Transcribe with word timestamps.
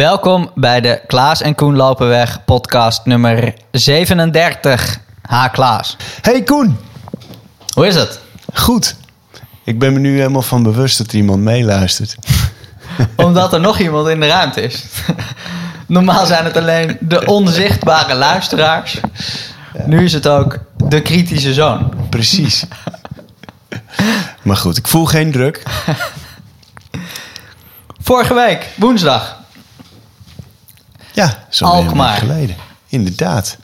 Welkom 0.00 0.50
bij 0.54 0.80
de 0.80 1.00
Klaas 1.06 1.42
en 1.42 1.54
Koen 1.54 1.76
lopen 1.76 2.08
weg 2.08 2.44
podcast 2.44 3.04
nummer 3.04 3.54
37. 3.70 4.98
Ha 5.22 5.48
Klaas. 5.48 5.96
Hey 6.20 6.42
Koen, 6.42 6.78
Hoe 7.74 7.86
is 7.86 7.94
het? 7.94 8.20
goed. 8.54 8.96
Ik 9.64 9.78
ben 9.78 9.92
me 9.92 9.98
nu 9.98 10.16
helemaal 10.16 10.42
van 10.42 10.62
bewust 10.62 10.98
dat 10.98 11.06
er 11.06 11.14
iemand 11.14 11.42
meeluistert. 11.42 12.16
Omdat 13.16 13.52
er 13.52 13.60
nog 13.60 13.78
iemand 13.78 14.08
in 14.08 14.20
de 14.20 14.26
ruimte 14.26 14.62
is. 14.62 14.84
Normaal 15.86 16.26
zijn 16.26 16.44
het 16.44 16.56
alleen 16.56 16.96
de 17.00 17.26
onzichtbare 17.26 18.14
luisteraars. 18.14 19.00
Nu 19.86 20.04
is 20.04 20.12
het 20.12 20.28
ook 20.28 20.58
de 20.76 21.02
kritische 21.02 21.54
zoon. 21.54 21.92
Precies. 22.10 22.64
maar 24.42 24.56
goed, 24.56 24.76
ik 24.76 24.88
voel 24.88 25.04
geen 25.04 25.32
druk. 25.32 25.62
Vorige 28.02 28.34
week, 28.34 28.68
woensdag. 28.76 29.38
Ja, 31.12 31.44
zo 31.48 31.64
Alkmaar. 31.64 32.16
geleden. 32.16 32.56
Inderdaad. 32.88 33.56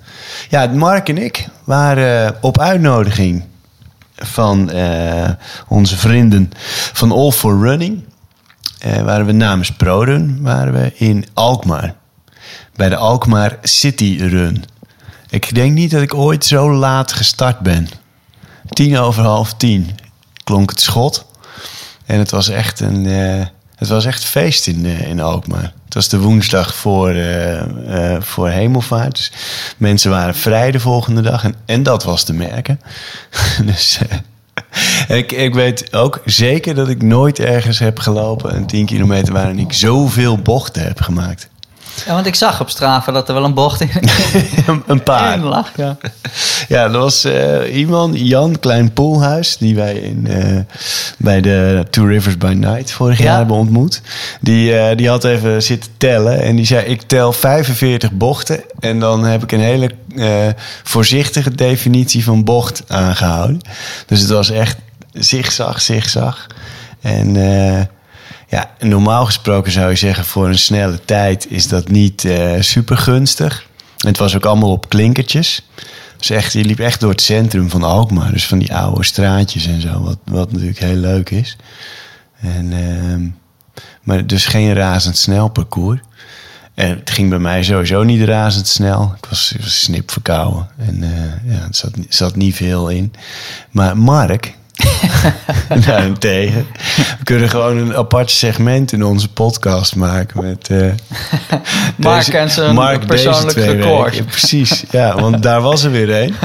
Ja, 0.48 0.66
Mark 0.66 1.08
en 1.08 1.18
ik 1.18 1.48
waren 1.64 2.26
eh, 2.26 2.32
op 2.40 2.58
uitnodiging 2.60 3.44
van 4.16 4.70
eh, 4.70 5.30
onze 5.68 5.96
vrienden 5.96 6.50
van 6.92 7.12
All 7.12 7.30
for 7.30 7.60
Running. 7.60 8.04
eh, 8.78 9.02
waren 9.02 9.26
we 9.26 9.32
namens 9.32 9.70
ProRun 9.70 10.42
waren 10.42 10.72
we 10.72 10.92
in 10.94 11.26
Alkmaar. 11.34 11.94
Bij 12.74 12.88
de 12.88 12.96
Alkmaar 12.96 13.58
City 13.62 14.16
Run. 14.20 14.64
Ik 15.28 15.54
denk 15.54 15.72
niet 15.72 15.90
dat 15.90 16.02
ik 16.02 16.14
ooit 16.14 16.44
zo 16.44 16.72
laat 16.72 17.12
gestart 17.12 17.58
ben. 17.58 17.88
Tien 18.68 18.98
over 18.98 19.22
half 19.22 19.54
tien 19.54 19.98
klonk 20.44 20.70
het 20.70 20.80
schot. 20.80 21.26
En 22.06 22.18
het 22.18 22.30
was 22.30 22.48
echt 22.48 22.80
een, 22.80 23.04
het 23.76 23.88
was 23.88 24.04
echt 24.04 24.24
feest 24.24 24.66
in, 24.66 24.84
in 24.84 25.20
Alkmaar. 25.20 25.72
Het 25.86 25.94
was 25.94 26.08
de 26.08 26.18
woensdag 26.18 26.74
voor, 26.74 27.10
eh, 27.10 28.14
eh, 28.14 28.22
voor 28.22 28.48
hemelvaart. 28.48 29.16
Dus 29.16 29.32
mensen 29.76 30.10
waren 30.10 30.34
vrij 30.34 30.70
de 30.70 30.80
volgende 30.80 31.20
dag. 31.20 31.44
En, 31.44 31.54
en 31.64 31.82
dat 31.82 32.04
was 32.04 32.24
te 32.24 32.32
merken. 32.32 32.80
dus 33.66 33.98
eh, 34.08 35.16
ik, 35.16 35.32
ik 35.32 35.54
weet 35.54 35.92
ook 35.92 36.22
zeker 36.24 36.74
dat 36.74 36.88
ik 36.88 37.02
nooit 37.02 37.38
ergens 37.38 37.78
heb 37.78 37.98
gelopen... 37.98 38.56
een 38.56 38.66
10 38.66 38.86
kilometer 38.86 39.32
waarin 39.32 39.58
ik 39.58 39.72
zoveel 39.72 40.38
bochten 40.38 40.82
heb 40.82 41.00
gemaakt. 41.00 41.48
Ja, 42.06 42.12
want 42.14 42.26
ik 42.26 42.34
zag 42.34 42.60
op 42.60 42.68
Strava 42.70 43.12
dat 43.12 43.28
er 43.28 43.34
wel 43.34 43.44
een 43.44 43.54
bocht 43.54 43.80
in, 43.80 43.90
een 44.86 45.02
paar. 45.02 45.34
in 45.34 45.42
lag. 45.42 45.70
Ja. 45.76 45.96
Ja, 46.68 46.84
er 46.84 46.98
was 46.98 47.24
eh, 47.24 47.76
iemand, 47.76 48.18
Jan 48.18 48.58
Klein 48.60 48.92
Poelhuis, 48.92 49.56
die 49.56 49.74
wij 49.74 49.94
in, 49.94 50.26
eh, 50.26 50.58
bij 51.18 51.40
de 51.40 51.86
Two 51.90 52.06
Rivers 52.06 52.36
by 52.38 52.54
Night 52.56 52.90
vorig 52.92 53.18
Ja. 53.18 53.24
jaar 53.24 53.36
hebben 53.36 53.56
ontmoet. 53.56 54.00
Die, 54.40 54.78
eh, 54.78 54.96
die 54.96 55.08
had 55.08 55.24
even 55.24 55.62
zitten 55.62 55.90
tellen 55.96 56.42
en 56.42 56.56
die 56.56 56.66
zei: 56.66 56.84
Ik 56.86 57.02
tel 57.02 57.32
45 57.32 58.12
bochten. 58.12 58.60
En 58.80 59.00
dan 59.00 59.24
heb 59.24 59.42
ik 59.42 59.52
een 59.52 59.60
hele 59.60 59.90
voorzichtige 60.82 61.54
definitie 61.54 62.24
van 62.24 62.44
bocht 62.44 62.82
aangehouden. 62.88 63.60
Dus 64.06 64.20
het 64.20 64.30
was 64.30 64.50
echt 64.50 64.76
zigzag, 65.12 65.80
zigzag. 65.80 66.46
En. 67.00 67.36
Ja, 68.48 68.70
normaal 68.78 69.24
gesproken 69.24 69.72
zou 69.72 69.90
je 69.90 69.96
zeggen, 69.96 70.24
voor 70.24 70.48
een 70.48 70.58
snelle 70.58 71.04
tijd 71.04 71.50
is 71.50 71.68
dat 71.68 71.88
niet 71.88 72.24
eh 72.24 72.60
super 72.60 72.96
gunstig. 72.96 73.66
Het 73.96 74.18
was 74.18 74.36
ook 74.36 74.44
allemaal 74.44 74.70
op 74.70 74.88
klinkertjes. 74.88 75.62
Dus 76.16 76.30
echt, 76.30 76.52
je 76.52 76.64
liep 76.64 76.78
echt 76.78 77.00
door 77.00 77.10
het 77.10 77.20
centrum 77.20 77.70
van 77.70 77.82
Alkmaar. 77.82 78.32
Dus 78.32 78.46
van 78.46 78.58
die 78.58 78.74
oude 78.74 79.04
straatjes 79.04 79.66
en 79.66 79.80
zo, 79.80 80.02
wat, 80.02 80.18
wat 80.24 80.52
natuurlijk 80.52 80.78
heel 80.78 80.94
leuk 80.94 81.30
is. 81.30 81.56
En, 82.40 82.72
ehm, 82.72 83.28
maar 84.02 84.26
dus 84.26 84.46
geen 84.46 84.74
razendsnel 84.74 85.48
parcours. 85.48 86.00
En 86.74 86.88
het 86.88 87.10
ging 87.10 87.30
bij 87.30 87.38
mij 87.38 87.62
sowieso 87.62 88.02
niet 88.02 88.22
razendsnel. 88.22 89.14
Ik 89.18 89.28
was, 89.28 89.54
snip 89.60 90.10
verkouden. 90.10 90.68
En 90.76 91.02
eh, 91.02 91.52
ja, 91.54 91.64
het 91.64 91.76
zat, 91.76 91.92
zat 92.08 92.36
niet 92.36 92.54
veel 92.54 92.88
in. 92.88 93.12
Maar 93.70 93.98
Mark, 93.98 94.56
daarentegen, 95.86 96.66
we 97.18 97.24
kunnen 97.24 97.48
gewoon 97.48 97.76
een 97.76 97.96
apart 97.96 98.30
segment 98.30 98.92
in 98.92 99.04
onze 99.04 99.28
podcast 99.28 99.96
maken 99.96 100.44
met... 100.44 100.68
eh, 100.70 100.78
Mark 101.96 102.24
deze- 102.24 102.38
en 102.38 102.50
zijn 102.50 102.74
Mark 102.74 103.06
persoonlijk 103.06 103.58
record. 103.58 104.26
Precies, 104.26 104.84
ja, 104.90 105.20
want 105.20 105.42
daar 105.42 105.60
was 105.60 105.84
er 105.84 105.90
weer 105.90 106.22
een. 106.22 106.34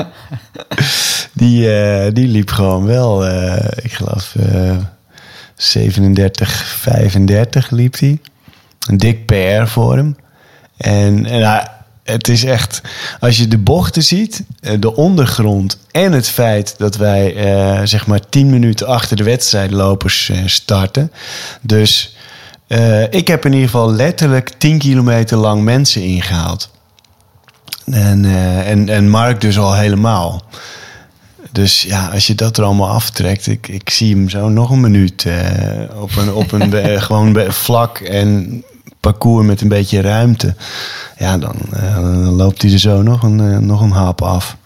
Die, 1.33 1.75
eh, 1.75 2.13
die 2.13 2.27
liep 2.27 2.49
gewoon 2.51 2.85
wel, 2.85 3.25
eh, 3.25 3.67
ik 3.83 3.93
geloof, 3.93 4.35
eh 4.39 4.75
37, 5.55 6.49
35 6.65 7.69
liep 7.69 7.99
hij. 7.99 8.19
Een 8.89 8.97
dik 8.97 9.25
PR 9.25 9.65
voor 9.65 9.95
hem. 9.95 10.15
En, 10.77 11.25
en 11.25 11.39
nou, 11.41 11.67
het 12.11 12.27
is 12.27 12.43
echt, 12.43 12.81
als 13.19 13.37
je 13.37 13.47
de 13.47 13.57
bochten 13.57 14.03
ziet, 14.03 14.43
eh, 14.59 14.73
de 14.79 14.95
ondergrond 14.95 15.77
en 15.91 16.11
het 16.11 16.27
feit 16.27 16.75
dat 16.77 16.95
wij 16.95 17.35
eh, 17.35 17.81
zeg 17.83 18.07
maar 18.07 18.29
10 18.29 18.49
minuten 18.49 18.87
achter 18.87 19.17
de 19.17 19.23
wedstrijdlopers 19.23 20.29
eh, 20.29 20.37
starten. 20.45 21.11
Dus 21.61 22.15
eh, 22.71 23.03
ik 23.13 23.27
heb 23.27 23.45
in 23.45 23.53
ieder 23.53 23.69
geval 23.69 23.91
letterlijk 23.91 24.49
10 24.57 24.77
kilometer 24.77 25.37
lang 25.37 25.63
mensen 25.63 26.01
ingehaald. 26.01 26.69
En, 27.85 28.25
eh, 28.25 28.69
en, 28.69 28.89
en 28.89 29.09
Mark 29.09 29.41
dus 29.41 29.57
al 29.57 29.75
helemaal. 29.75 30.43
Dus 31.51 31.81
ja, 31.81 32.07
als 32.07 32.27
je 32.27 32.35
dat 32.35 32.57
er 32.57 32.63
allemaal 32.63 32.89
aftrekt, 32.89 33.47
ik, 33.47 33.67
ik 33.67 33.89
zie 33.89 34.15
hem 34.15 34.29
zo 34.29 34.49
nog 34.49 34.69
een 34.69 34.79
minuut 34.79 35.25
eh, 35.25 36.01
op 36.01 36.15
een, 36.15 36.33
op 36.33 36.51
een 36.51 36.73
gewoon 37.01 37.51
vlak 37.51 37.99
en 37.99 38.63
parcours 39.01 39.45
met 39.45 39.61
een 39.61 39.67
beetje 39.67 40.01
ruimte. 40.01 40.55
Ja, 41.17 41.37
dan, 41.37 41.55
eh, 41.73 41.95
dan 41.95 42.33
loopt 42.33 42.61
hij 42.61 42.71
er 42.71 42.79
zo 42.79 43.01
nog 43.01 43.23
een, 43.23 43.39
eh, 43.39 43.57
nog 43.57 43.81
een 43.81 43.91
hap 43.91 44.21
af. 44.21 44.57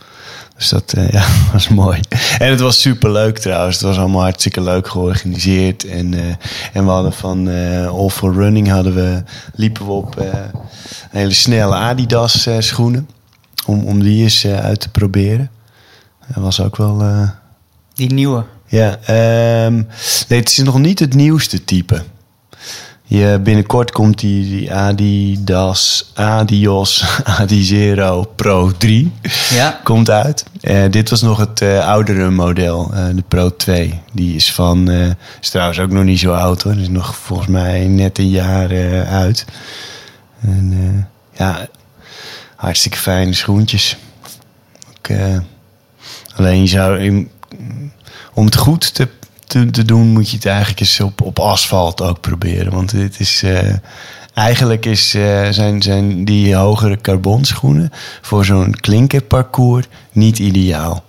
Dus 0.57 0.69
dat 0.69 0.93
eh, 0.93 1.09
ja, 1.17 1.25
was 1.51 1.67
mooi. 1.67 1.99
En 2.37 2.49
het 2.49 2.59
was 2.59 2.81
super 2.81 3.11
leuk 3.11 3.37
trouwens. 3.37 3.75
Het 3.75 3.85
was 3.85 3.97
allemaal 3.97 4.21
hartstikke 4.21 4.61
leuk 4.61 4.87
georganiseerd. 4.87 5.85
En, 5.85 6.13
en 6.73 6.85
we 6.85 6.91
hadden 6.91 7.13
van 7.13 7.47
All 7.87 8.09
for 8.09 8.33
Running 8.33 8.69
hadden 8.69 8.95
we, 8.95 9.23
liepen 9.55 9.85
we 9.85 9.91
op 9.91 10.23
hele 11.09 11.33
snelle 11.33 11.75
Adidas 11.75 12.47
schoenen. 12.59 13.09
Om, 13.65 13.83
om 13.83 14.03
die 14.03 14.23
eens 14.23 14.45
uit 14.47 14.79
te 14.79 14.89
proberen. 14.89 15.51
Dat 16.33 16.43
was 16.43 16.61
ook 16.61 16.75
wel. 16.75 17.03
Die 17.93 18.13
nieuwe. 18.13 18.43
ja, 18.67 18.97
ehm, 19.05 19.73
nee, 20.27 20.39
het 20.39 20.49
is 20.49 20.57
nog 20.57 20.79
niet 20.79 20.99
het 20.99 21.13
nieuwste 21.13 21.63
type. 21.63 22.03
Je, 23.07 23.39
binnenkort 23.43 23.91
komt 23.91 24.19
die, 24.19 24.49
die 24.49 24.73
Adidas 24.73 26.11
Adios 26.13 27.05
Adizero 27.39 28.23
Pro 28.35 28.71
3 28.77 29.11
Ja. 29.49 29.79
komt 29.83 30.09
uit. 30.09 30.45
Eh, 30.61 30.83
dit 30.89 31.09
was 31.09 31.21
nog 31.21 31.38
het 31.38 31.61
eh, 31.61 31.88
oudere 31.88 32.29
model, 32.29 32.91
eh, 32.93 33.05
de 33.16 33.23
Pro 33.27 33.55
2. 33.55 34.01
Die 34.11 34.35
is 34.35 34.53
van, 34.53 34.89
is 35.41 35.49
trouwens 35.49 35.79
ook 35.79 35.89
nog 35.91 36.03
niet 36.03 36.19
zo 36.19 36.33
oud 36.33 36.61
hoor. 36.61 36.75
Is 36.77 36.89
nog 36.89 37.16
volgens 37.16 37.47
mij 37.49 37.88
net 37.88 38.17
een 38.17 38.29
jaar 38.29 38.69
uit. 39.07 39.45
En 40.41 41.07
ja, 41.33 41.67
hartstikke 42.55 42.97
fijne 42.97 43.33
schoentjes. 43.33 43.97
Ook, 44.97 45.17
alleen 46.35 46.61
je 46.61 46.67
zou, 46.67 46.99
in- 46.99 47.29
om 48.33 48.45
het 48.45 48.55
goed 48.55 48.93
te, 48.93 49.07
te, 49.63 49.71
te 49.71 49.85
doen, 49.85 50.07
moet 50.07 50.29
je 50.29 50.35
het 50.35 50.45
eigenlijk 50.45 50.79
eens 50.79 50.99
op, 50.99 51.21
op 51.21 51.39
asfalt 51.39 52.01
ook 52.01 52.19
proberen. 52.21 52.71
Want 52.73 52.91
dit 52.91 53.19
is. 53.19 53.43
eh, 53.43 53.73
eigenlijk 54.33 54.85
is, 54.85 55.13
eh, 55.13 55.47
zijn, 55.49 55.81
zijn 55.81 56.25
die 56.25 56.55
hogere 56.55 57.01
carbonschoenen 57.01 57.91
voor 58.21 58.45
zo'n 58.45 58.75
klinkerparcours 58.79 59.85
niet 60.11 60.39
ideaal. 60.39 61.03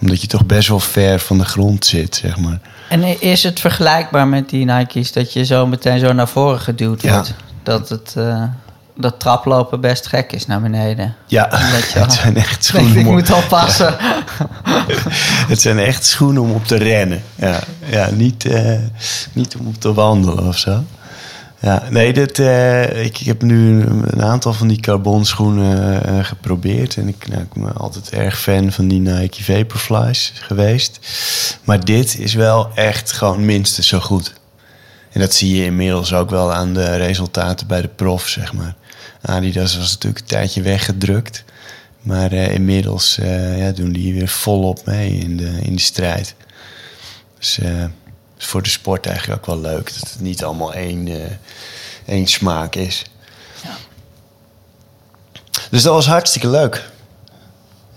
Omdat 0.00 0.20
je 0.20 0.26
toch 0.26 0.46
best 0.46 0.68
wel 0.68 0.80
ver 0.80 1.18
van 1.18 1.38
de 1.38 1.44
grond 1.44 1.84
zit, 1.86 2.14
zeg 2.16 2.36
maar. 2.38 2.60
En 2.88 3.20
is 3.20 3.42
het 3.42 3.60
vergelijkbaar 3.60 4.28
met 4.28 4.48
die 4.48 4.64
Nike's 4.64 5.12
dat 5.12 5.32
je 5.32 5.44
zo 5.44 5.66
meteen 5.66 5.98
zo 5.98 6.12
naar 6.12 6.28
voren 6.28 6.60
geduwd 6.60 7.02
Ja. 7.02 7.12
wordt? 7.12 7.34
Dat 7.62 7.88
het 7.88 8.14
eh, 8.16 8.42
dat 8.96 9.20
traplopen 9.20 9.80
best 9.80 10.06
gek 10.06 10.32
is 10.32 10.46
naar 10.46 10.60
beneden. 10.60 11.14
Ja, 11.26 11.48
je- 11.50 11.98
het 11.98 12.12
zijn 12.12 12.36
echt 12.36 12.64
schoenen. 12.64 12.92
denk, 12.92 13.06
ik 13.06 13.12
moet 13.12 13.32
oppassen. 13.32 13.96
Het 15.48 15.60
zijn 15.60 15.78
echt 15.78 16.04
schoenen 16.04 16.42
om 16.42 16.50
op 16.50 16.64
te 16.66 16.76
rennen. 16.76 17.22
Ja, 17.34 17.60
ja 17.86 18.10
niet, 18.10 18.44
eh, 18.44 18.78
niet 19.32 19.56
om 19.56 19.66
op 19.66 19.80
te 19.80 19.92
wandelen 19.94 20.46
of 20.46 20.58
zo. 20.58 20.82
Ja, 21.60 21.82
nee, 21.90 22.12
dit, 22.12 22.38
eh, 22.38 23.04
ik, 23.04 23.20
ik 23.20 23.26
heb 23.26 23.42
nu 23.42 23.82
een 23.82 24.22
aantal 24.22 24.52
van 24.52 24.68
die 24.68 24.80
carbonschoenen 24.80 26.04
eh, 26.04 26.24
geprobeerd. 26.24 26.96
En 26.96 27.08
ik, 27.08 27.28
nou, 27.28 27.40
ik 27.42 27.52
ben 27.62 27.76
altijd 27.76 28.10
erg 28.10 28.38
fan 28.40 28.72
van 28.72 28.88
die 28.88 29.00
Nike 29.00 29.44
Vaporflies 29.44 30.32
geweest. 30.34 30.98
Maar 31.64 31.84
dit 31.84 32.18
is 32.18 32.34
wel 32.34 32.68
echt 32.74 33.12
gewoon 33.12 33.44
minstens 33.44 33.86
zo 33.86 34.00
goed. 34.00 34.32
En 35.12 35.20
dat 35.20 35.34
zie 35.34 35.56
je 35.56 35.64
inmiddels 35.64 36.12
ook 36.12 36.30
wel 36.30 36.52
aan 36.52 36.74
de 36.74 36.96
resultaten 36.96 37.66
bij 37.66 37.80
de 37.80 37.88
prof, 37.88 38.28
zeg 38.28 38.52
maar. 38.52 38.74
Adidas 39.22 39.76
was 39.76 39.90
natuurlijk 39.90 40.20
een 40.20 40.28
tijdje 40.28 40.62
weggedrukt. 40.62 41.44
Maar 42.02 42.32
eh, 42.32 42.54
inmiddels 42.54 43.18
eh, 43.18 43.58
ja, 43.58 43.72
doen 43.72 43.92
die 43.92 44.14
weer 44.14 44.28
volop 44.28 44.86
mee 44.86 45.10
in 45.10 45.36
de, 45.36 45.58
in 45.62 45.74
de 45.76 45.82
strijd. 45.82 46.34
Dus 47.38 47.58
eh, 47.58 47.84
is 48.38 48.46
voor 48.46 48.62
de 48.62 48.68
sport 48.68 49.06
eigenlijk 49.06 49.38
ook 49.38 49.46
wel 49.46 49.60
leuk 49.60 49.92
dat 50.00 50.10
het 50.10 50.20
niet 50.20 50.44
allemaal 50.44 50.74
één, 50.74 51.08
één 52.06 52.26
smaak 52.26 52.74
is. 52.74 53.04
Dus 55.70 55.82
dat 55.82 55.94
was 55.94 56.06
hartstikke 56.06 56.48
leuk. 56.48 56.90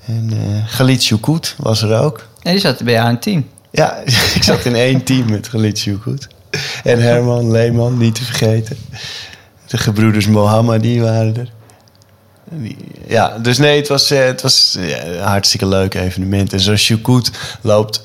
En 0.05 0.29
eh 0.31 0.67
Galit 0.67 1.13
was 1.57 1.81
er 1.81 1.99
ook. 1.99 2.27
En 2.41 2.51
die 2.51 2.61
zat 2.61 2.83
bij 2.83 2.93
jou 2.93 3.09
in 3.09 3.19
team. 3.19 3.49
Ja, 3.71 3.95
ik 4.35 4.43
zat 4.43 4.65
in 4.65 4.75
één 4.75 5.03
team 5.03 5.29
met 5.29 5.47
Galit. 5.47 5.87
En 6.83 7.01
Herman 7.01 7.51
Leeman, 7.51 7.97
niet 7.97 8.15
te 8.15 8.23
vergeten. 8.23 8.77
De 9.67 9.77
gebroeders 9.77 10.27
Mohammadi 10.27 11.01
waren 11.01 11.37
er. 11.37 11.51
Die- 12.49 12.77
Ja, 13.07 13.37
dus 13.37 13.57
nee, 13.57 13.77
het 13.77 13.87
was, 13.87 14.11
eh, 14.11 14.25
het 14.25 14.41
was 14.41 14.77
ja, 14.79 15.03
een 15.03 15.19
hartstikke 15.23 15.65
leuk 15.65 15.93
evenement. 15.93 16.53
En 16.53 16.59
zo'n 16.59 16.75
Shukut 16.77 17.31
loopt 17.61 18.01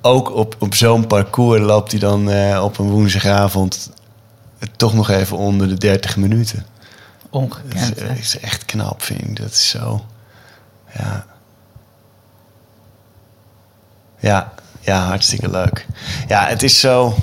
ook 0.00 0.34
op, 0.34 0.56
op 0.58 0.74
zo'n 0.74 1.06
parcours... 1.06 1.60
loopt 1.60 1.90
hij 1.90 2.00
dan 2.00 2.30
eh, 2.30 2.64
op 2.64 2.78
een 2.78 2.90
woensdagavond 2.90 3.90
toch 4.76 4.94
nog 4.94 5.10
even 5.10 5.36
onder 5.36 5.68
de 5.68 5.74
30 5.78 6.16
minuten. 6.16 6.66
Dat 7.30 7.40
Ongekend. 7.42 7.96
is, 7.96 8.02
hè? 8.02 8.12
is 8.14 8.38
echt 8.38 8.64
knap, 8.64 9.02
vind 9.02 9.20
ik. 9.20 9.36
Dat 9.36 9.50
is 9.50 9.68
zo... 9.68 10.04
Ja. 10.98 11.24
Ja, 14.18 14.52
ja, 14.80 15.06
hartstikke 15.06 15.50
leuk. 15.50 15.86
Ja, 16.28 16.46
het 16.46 16.62
is 16.62 16.80
zo... 16.80 17.14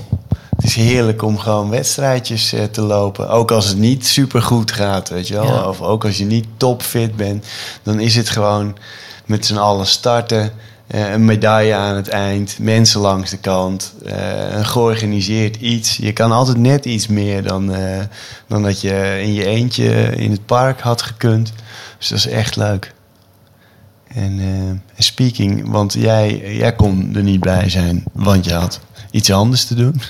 Het 0.59 0.67
is 0.67 0.75
heerlijk 0.75 1.21
om 1.21 1.37
gewoon 1.37 1.69
wedstrijdjes 1.69 2.53
eh, 2.53 2.63
te 2.63 2.81
lopen. 2.81 3.29
Ook 3.29 3.51
als 3.51 3.67
het 3.67 3.77
niet 3.77 4.07
super 4.07 4.41
goed 4.41 4.71
gaat, 4.71 5.09
weet 5.09 5.27
je 5.27 5.33
wel. 5.33 5.43
Ja. 5.45 5.67
Of 5.69 5.81
ook 5.81 6.05
als 6.05 6.17
je 6.17 6.25
niet 6.25 6.45
topfit 6.57 7.15
bent. 7.15 7.45
Dan 7.83 7.99
is 7.99 8.15
het 8.15 8.29
gewoon 8.29 8.77
met 9.25 9.45
z'n 9.45 9.57
allen 9.57 9.87
starten. 9.87 10.51
eh, 10.87 11.11
een 11.11 11.25
medaille 11.25 11.73
aan 11.75 11.95
het 11.95 12.07
eind. 12.07 12.57
Mensen 12.59 12.99
langs 13.01 13.29
de 13.29 13.37
kant. 13.37 13.93
eh, 14.05 14.51
een 14.57 14.65
georganiseerd 14.65 15.55
iets. 15.55 15.97
Je 15.97 16.13
kan 16.13 16.31
altijd 16.31 16.57
net 16.57 16.85
iets 16.85 17.07
meer 17.07 17.43
dan, 17.43 17.71
dan 18.47 18.63
dat 18.63 18.81
je 18.81 19.19
in 19.21 19.33
je 19.33 19.45
eentje 19.45 20.15
in 20.15 20.31
het 20.31 20.45
park 20.45 20.79
had 20.79 21.01
gekund. 21.01 21.53
Dus 21.97 22.07
dat 22.07 22.17
is 22.17 22.27
echt 22.27 22.55
leuk. 22.55 22.93
En, 24.07 24.39
en 24.95 25.03
speaking, 25.03 25.69
want 25.69 25.93
jij, 25.93 26.55
jij 26.57 26.73
kon 26.75 27.11
er 27.15 27.23
niet 27.23 27.39
bij 27.39 27.69
zijn, 27.69 28.03
want 28.13 28.45
je 28.45 28.53
had 28.53 28.79
iets 29.11 29.31
anders 29.31 29.65
te 29.65 29.75
doen. 29.75 30.01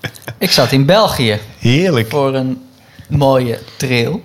Ik 0.38 0.50
zat 0.50 0.72
in 0.72 0.86
België 0.86 1.38
Heerlijk. 1.58 2.10
voor 2.10 2.34
een 2.34 2.64
mooie 3.08 3.58
trail. 3.76 4.24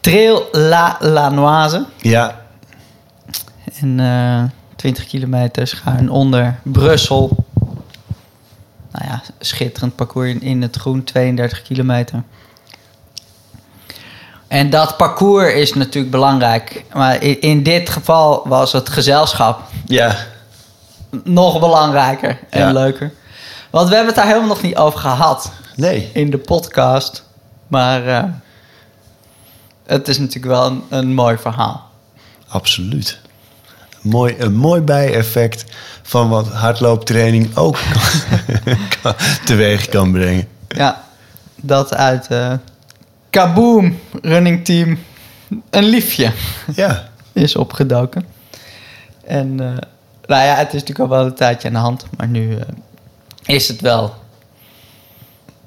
Trail 0.00 0.48
La 0.52 0.96
Lanoise. 1.00 1.84
Ja, 1.96 2.40
En 3.80 4.00
eh 4.00 4.42
20 4.76 5.06
kilometer 5.06 5.66
schuin 5.66 6.10
onder 6.10 6.58
Brussel. 6.62 7.44
Nou 8.92 9.04
ja, 9.10 9.22
schitterend 9.38 9.94
parcours 9.96 10.34
in, 10.40 10.62
het 10.62 10.76
groen, 10.76 11.04
32 11.04 11.62
kilometer. 11.62 12.22
En 14.48 14.70
dat 14.70 14.96
parcours 14.96 15.52
is 15.52 15.74
natuurlijk 15.74 16.12
belangrijk. 16.12 16.84
Maar 16.94 17.22
in, 17.22 17.40
in 17.40 17.62
dit 17.62 17.88
geval 17.90 18.42
was 18.48 18.72
het 18.72 18.88
gezelschap 18.88 19.60
ja, 19.86 20.16
nog 21.24 21.60
belangrijker 21.60 22.38
en 22.50 22.60
Ja. 22.60 22.72
leuker. 22.72 23.12
Want 23.70 23.88
we 23.88 23.94
hebben 23.94 24.14
het 24.14 24.22
daar 24.22 24.32
helemaal 24.32 24.48
nog 24.48 24.62
niet 24.62 24.76
over 24.76 24.98
gehad 24.98 25.52
nee. 25.76 26.10
in 26.12 26.30
de 26.30 26.38
podcast. 26.38 27.24
Maar 27.66 28.06
eh, 28.06 28.24
het 29.86 30.08
is 30.08 30.18
natuurlijk 30.18 30.54
wel 30.54 30.66
een, 30.66 30.82
een 30.88 31.14
mooi 31.14 31.38
verhaal. 31.38 31.90
Absoluut. 32.48 33.20
Mooi, 34.00 34.34
een 34.38 34.54
mooi 34.56 34.80
bijeffect 34.80 35.64
van 36.02 36.28
wat 36.28 36.48
hardlooptraining 36.48 37.56
ook 37.56 37.78
kan, 39.02 39.14
teweeg 39.44 39.88
kan 39.88 40.12
brengen. 40.12 40.48
Ja, 40.68 41.04
dat 41.56 41.94
uit 41.94 42.26
eh 42.26 42.52
Kaboom 43.30 43.98
Running 44.22 44.64
Team 44.64 44.98
een 45.70 45.84
liefje 45.84 46.32
Ja, 46.74 47.08
is 47.32 47.56
opgedoken. 47.56 48.26
En 49.24 49.60
eh, 49.60 49.66
nou 50.26 50.44
ja, 50.44 50.54
het 50.54 50.66
is 50.66 50.80
natuurlijk 50.80 50.98
al 50.98 51.08
wel 51.08 51.26
een 51.26 51.34
tijdje 51.34 51.68
aan 51.68 51.74
de 51.74 51.80
hand, 51.80 52.06
maar 52.16 52.28
nu 52.28 52.58
is 53.48 53.68
het 53.68 53.80
wel 53.80 54.14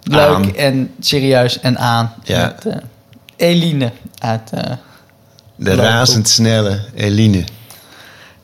leuk 0.04 0.36
Aan. 0.36 0.56
en 0.56 0.94
serieus 1.00 1.60
en 1.60 1.78
aan. 1.78 2.13
Ja. 2.24 2.45
Met 2.45 2.66
eh, 2.66 2.81
Eline 3.36 3.92
uit. 4.18 4.50
eh, 4.51 4.72
de 5.56 5.75
razendsnelle 5.75 6.81
Eline. 6.95 7.44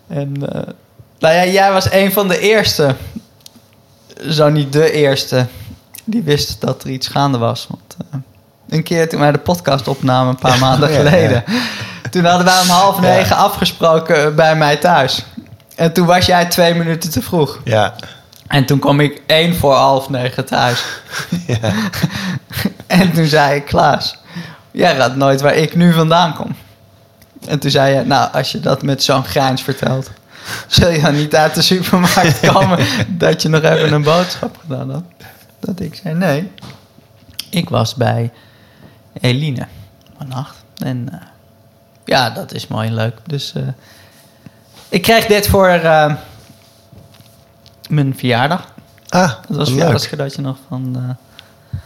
en 0.08 0.34
eh, 0.50 0.62
nou 1.20 1.34
ja, 1.36 1.46
jij 1.46 1.72
was 1.72 1.92
een 1.92 2.12
van 2.12 2.28
de 2.28 2.40
eerste, 2.40 2.96
zo 4.30 4.50
niet 4.50 4.74
de 4.74 4.92
eerste, 4.92 5.46
die 6.04 6.22
wist 6.24 6.62
dat 6.62 6.84
er 6.84 6.90
iets 6.90 7.08
gaande 7.08 7.38
was. 7.38 7.68
Want 7.70 7.96
een 8.70 8.84
keer 8.84 9.10
toen 9.10 9.20
wij 9.20 9.32
de 9.32 9.38
podcast 9.38 9.88
opnamen, 9.88 10.30
een 10.30 10.40
paar 10.40 10.60
maanden 10.60 10.92
ja, 10.92 10.98
geleden, 10.98 11.44
toen 12.12 12.26
hadden 12.26 12.46
wij 12.46 12.62
om 12.62 12.68
half 12.68 13.00
negen 13.00 13.36
afgesproken 13.36 14.36
bij 14.36 14.56
mij 14.56 14.78
thuis. 14.78 15.26
En 15.76 15.94
toen 15.94 16.06
was 16.06 16.26
jij 16.26 16.46
twee 16.46 16.74
minuten 16.74 17.10
te 17.10 17.22
vroeg. 17.22 17.60
Ja, 17.64 17.96
En 18.48 18.66
toen 18.66 18.80
kwam 18.80 19.00
ik 19.00 19.22
één 19.26 19.56
voor 19.56 19.74
half 19.74 20.10
negen 20.10 20.46
thuis. 20.46 20.84
ja, 21.48 21.74
En 22.88 23.14
toen 23.14 23.26
zei 23.26 23.56
ik, 23.56 23.66
Klaas, 23.66 24.18
jij 24.72 24.96
raadt 24.96 25.16
nooit 25.16 25.42
waar 25.42 25.56
ik 25.56 25.76
nu 25.76 25.94
vandaan 25.94 26.34
kom. 26.34 26.56
En 27.48 27.60
toen 27.60 27.72
zei 27.72 27.96
je, 27.96 28.04
nou, 28.04 28.34
als 28.34 28.52
je 28.52 28.60
dat 28.60 28.82
met 28.82 29.04
zo'n 29.04 29.26
grijns 29.26 29.62
vertelt... 29.62 30.12
zul 30.68 30.90
je 30.90 31.02
dan 31.02 31.16
niet 31.16 31.36
uit 31.36 31.56
de 31.56 31.62
supermarkt 31.62 32.40
komen... 32.54 32.86
dat 33.08 33.42
je 33.42 33.50
nog 33.50 33.64
even 33.64 33.94
een 33.94 34.04
boodschap 34.04 34.58
gedaan 34.62 34.92
had? 34.92 35.04
Dat 35.60 35.80
ik 35.80 36.00
zei, 36.04 36.16
nee. 36.16 36.52
Ik 37.50 37.70
was 37.70 37.96
bij 37.96 38.32
Eline 39.22 39.68
vannacht. 40.18 40.56
En 40.78 41.10
eh, 41.12 41.20
ja, 42.06 42.30
dat 42.30 42.54
is 42.54 42.68
mooi 42.68 42.88
en 42.88 42.94
leuk. 42.94 43.18
Dus 43.26 43.54
eh, 43.56 43.64
ik 44.90 45.02
kreeg 45.02 45.26
dit 45.26 45.48
voor 45.48 45.68
eh, 45.68 46.14
mijn 47.90 48.16
verjaardag. 48.18 48.68
Ah, 49.10 49.30
Dat 49.48 49.58
was 49.58 49.68
een 49.68 49.74
verjaardagscadeautje 49.74 50.42
nog 50.42 50.58
van 50.68 50.96
eh 50.96 51.80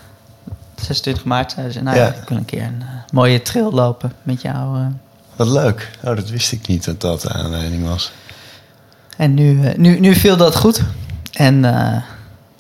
26 0.75 1.23
maart. 1.23 1.51
Zeiden 1.51 1.73
ze, 1.73 1.81
nou 1.81 1.97
ja, 1.97 2.07
ik 2.07 2.29
wil 2.29 2.37
een 2.37 2.45
keer 2.45 2.63
een 2.63 2.81
eh, 2.81 2.87
mooie 3.13 3.41
trail 3.41 3.71
lopen 3.71 4.11
met 4.23 4.41
jou. 4.41 4.79
eh. 4.79 4.85
Wat 5.35 5.47
leuk. 5.47 5.91
Oh, 6.03 6.15
dat 6.15 6.29
wist 6.29 6.51
ik 6.51 6.67
niet 6.67 6.85
dat 6.85 7.01
dat 7.01 7.21
de 7.21 7.29
aanleiding 7.29 7.87
was. 7.87 8.11
En 9.17 9.33
nu, 9.33 9.73
nu, 9.77 9.99
nu 9.99 10.15
viel 10.15 10.37
dat 10.37 10.55
goed. 10.55 10.81
En 11.31 11.61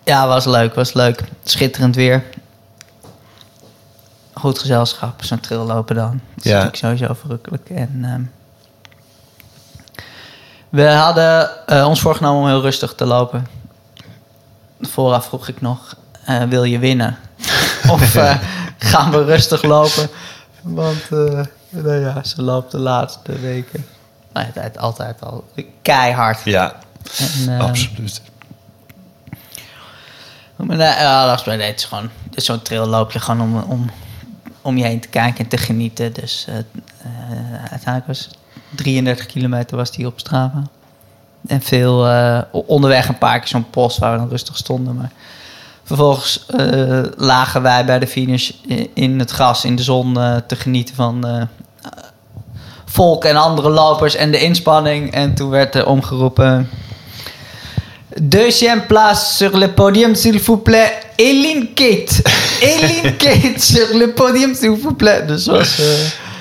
ja, 0.03 0.27
was 0.27 0.45
leuk, 0.45 0.73
was 0.75 0.93
leuk. 0.93 1.23
Schitterend 1.43 1.95
weer. 1.95 2.23
Goed 4.33 4.59
gezelschap, 4.59 5.23
zo'n 5.23 5.39
trail 5.39 5.65
lopen 5.65 5.95
dan. 5.95 6.21
Dat 6.35 6.45
is 6.45 6.51
Ja. 6.51 6.63
natuurlijk 6.63 6.75
sowieso 6.97 7.13
verrukkelijk. 7.13 7.69
En 7.69 7.99
ehm, 8.03 8.21
we 10.71 10.87
hadden 10.87 11.49
eh, 11.67 11.87
ons 11.87 12.01
voorgenomen 12.01 12.41
om 12.41 12.47
heel 12.47 12.61
rustig 12.61 12.93
te 12.95 13.05
lopen. 13.05 13.47
Vooraf 14.81 15.25
vroeg 15.25 15.47
ik 15.47 15.61
nog, 15.61 15.95
eh, 16.25 16.43
wil 16.43 16.63
je 16.63 16.79
winnen? 16.79 17.17
of 17.91 18.15
eh, 18.15 18.37
gaan 18.77 19.11
we 19.11 19.23
rustig 19.23 19.63
lopen? 19.63 20.09
Want 20.61 21.09
nou 21.69 21.99
ja, 21.99 22.23
ze 22.23 22.41
loopt 22.41 22.71
de 22.71 22.77
laatste 22.79 23.39
weken. 23.39 23.85
Nou, 24.33 24.47
het- 24.53 24.77
altijd 24.77 25.21
al 25.21 25.45
keihard. 25.81 26.41
Ja, 26.43 26.75
En, 27.47 27.59
absoluut. 27.59 28.21
Maar 30.55 30.77
ja, 30.77 31.25
dat 31.35 31.47
is, 31.47 31.83
gewoon 31.83 32.09
zo'n 32.35 32.61
trail 32.61 32.85
loop 32.87 33.11
je 33.11 33.19
gewoon 33.19 33.41
om, 33.41 33.71
om, 33.71 33.89
om 34.61 34.77
je 34.77 34.83
heen 34.83 34.99
te 34.99 35.07
kijken 35.07 35.43
en 35.43 35.49
te 35.49 35.57
genieten. 35.57 36.13
Dus 36.13 36.47
uiteindelijk 37.61 38.07
was 38.07 38.19
het 38.19 38.37
33 38.75 39.25
kilometer 39.25 39.77
was 39.77 39.91
die 39.91 40.05
op 40.05 40.19
Strava. 40.19 40.63
En 41.47 41.61
veel 41.61 42.07
eh, 42.07 42.41
onderweg 42.51 43.07
een 43.07 43.17
paar 43.17 43.39
keer 43.39 43.47
zo'n 43.47 43.69
post 43.69 43.97
waar 43.97 44.11
we 44.11 44.17
dan 44.17 44.29
rustig 44.29 44.57
stonden. 44.57 44.95
Maar 44.95 45.11
vervolgens 45.83 46.45
eh, 46.45 47.01
lagen 47.15 47.61
wij 47.61 47.85
bij 47.85 47.99
de 47.99 48.07
finish 48.07 48.51
in 48.93 49.19
het 49.19 49.31
gras, 49.31 49.65
in 49.65 49.75
de 49.75 49.83
zon 49.83 50.19
eh, 50.19 50.35
te 50.47 50.55
genieten 50.55 50.95
van 50.95 51.47
volk 52.85 53.25
en 53.25 53.35
andere 53.35 53.69
lopers 53.69 54.15
en 54.15 54.31
de 54.31 54.39
inspanning. 54.39 55.11
En 55.11 55.33
toen 55.33 55.49
werd 55.49 55.75
er 55.75 55.87
omgeroepen. 55.87 56.69
Deuxième 58.21 58.85
place 58.87 59.35
sur 59.35 59.57
le 59.57 59.69
podium, 59.69 60.15
s'il 60.15 60.39
vous 60.39 60.61
plaît. 60.61 60.91
Eline 61.15 61.67
Kate. 61.73 62.21
Eline 62.61 63.15
Kate 63.15 63.61
sur 63.61 63.97
le 63.97 64.13
podium, 64.13 64.53
s'il 64.53 64.77
vous 64.81 64.95
plaît. 64.95 65.27
Dus 65.27 65.45
was, 65.45 65.79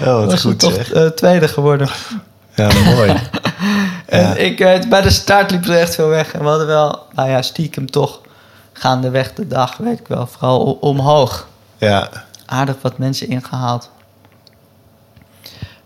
Oh, 0.00 0.06
wat 0.06 0.24
was 0.30 0.40
goed 0.40 0.58
toch 0.58 0.74
zeg. 0.74 0.92
eh, 0.92 1.06
tweede 1.06 1.48
geworden. 1.48 1.88
Ja, 2.54 2.68
mooi. 2.84 3.14
En 4.06 4.20
Ja. 4.20 4.34
ik, 4.34 4.60
eh, 4.60 4.88
bij 4.88 5.02
de 5.02 5.10
start 5.10 5.50
liep 5.50 5.64
er 5.64 5.78
echt 5.78 5.94
veel 5.94 6.08
weg. 6.08 6.32
En 6.32 6.40
we 6.40 6.48
hadden 6.48 6.66
wel, 6.66 6.98
nou 7.12 7.28
ja, 7.28 7.42
stiekem 7.42 7.90
toch 7.90 8.20
gaandeweg 8.72 9.34
de 9.34 9.46
dag, 9.46 9.76
weet 9.76 9.98
ik 9.98 10.06
wel, 10.08 10.26
vooral 10.26 10.78
omhoog. 10.80 11.48
Ja, 11.78 12.08
Aardig 12.46 12.76
wat 12.80 12.98
mensen 12.98 13.28
ingehaald. 13.28 13.90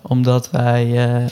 Omdat 0.03 0.51
wij, 0.51 1.09
eh, 1.15 1.25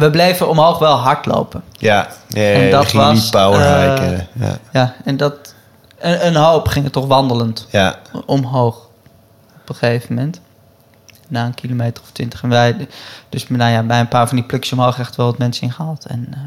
we 0.00 0.10
bleven 0.10 0.48
omhoog 0.48 0.78
wel 0.78 0.94
hardlopen. 0.96 1.62
ja. 1.72 2.08
ja 2.28 2.52
En 2.52 2.70
dat 2.70 2.92
was, 2.92 3.14
niet 3.22 3.30
powerhiken. 3.30 4.28
ja. 4.32 4.58
Ja, 4.72 4.94
en 5.04 5.16
dat, 5.16 5.54
een, 5.98 6.26
een 6.26 6.36
hoop 6.36 6.68
gingen 6.68 6.90
toch 6.90 7.06
wandelend 7.06 7.66
ja, 7.70 7.98
omhoog. 8.26 8.76
op 9.62 9.68
een 9.68 9.74
gegeven 9.74 10.14
moment. 10.14 10.40
Na 11.28 11.44
een 11.44 11.54
kilometer 11.54 12.02
of 12.02 12.10
twintig. 12.10 12.42
En 12.42 12.48
wij, 12.48 12.88
dus 13.28 13.48
nou 13.48 13.70
ja, 13.70 13.82
bij 13.82 14.00
een 14.00 14.08
paar 14.08 14.28
van 14.28 14.36
die 14.36 14.46
plukjes 14.46 14.72
omhoog 14.72 14.98
echt 14.98 15.16
wel 15.16 15.26
wat 15.26 15.38
mensen 15.38 15.62
ingehaald. 15.62 16.06
En 16.06 16.26
eh, 16.30 16.38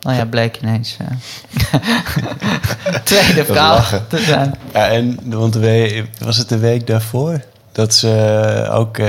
nou 0.00 0.16
ja, 0.16 0.26
bleek 0.26 0.56
ineens 0.62 0.96
eh, 0.98 1.80
tweede 3.04 3.44
vrouw 3.44 3.74
lachen. 3.74 4.08
te 4.08 4.18
zijn. 4.18 4.54
Ja, 4.72 4.88
en 4.88 5.18
want 5.24 5.52
de 5.52 5.58
week, 5.58 6.08
was 6.18 6.36
het 6.36 6.48
de 6.48 6.58
week 6.58 6.86
daarvoor? 6.86 7.40
Dat 7.74 7.94
ze 7.94 8.68
ook 8.70 8.98
eh, 8.98 9.06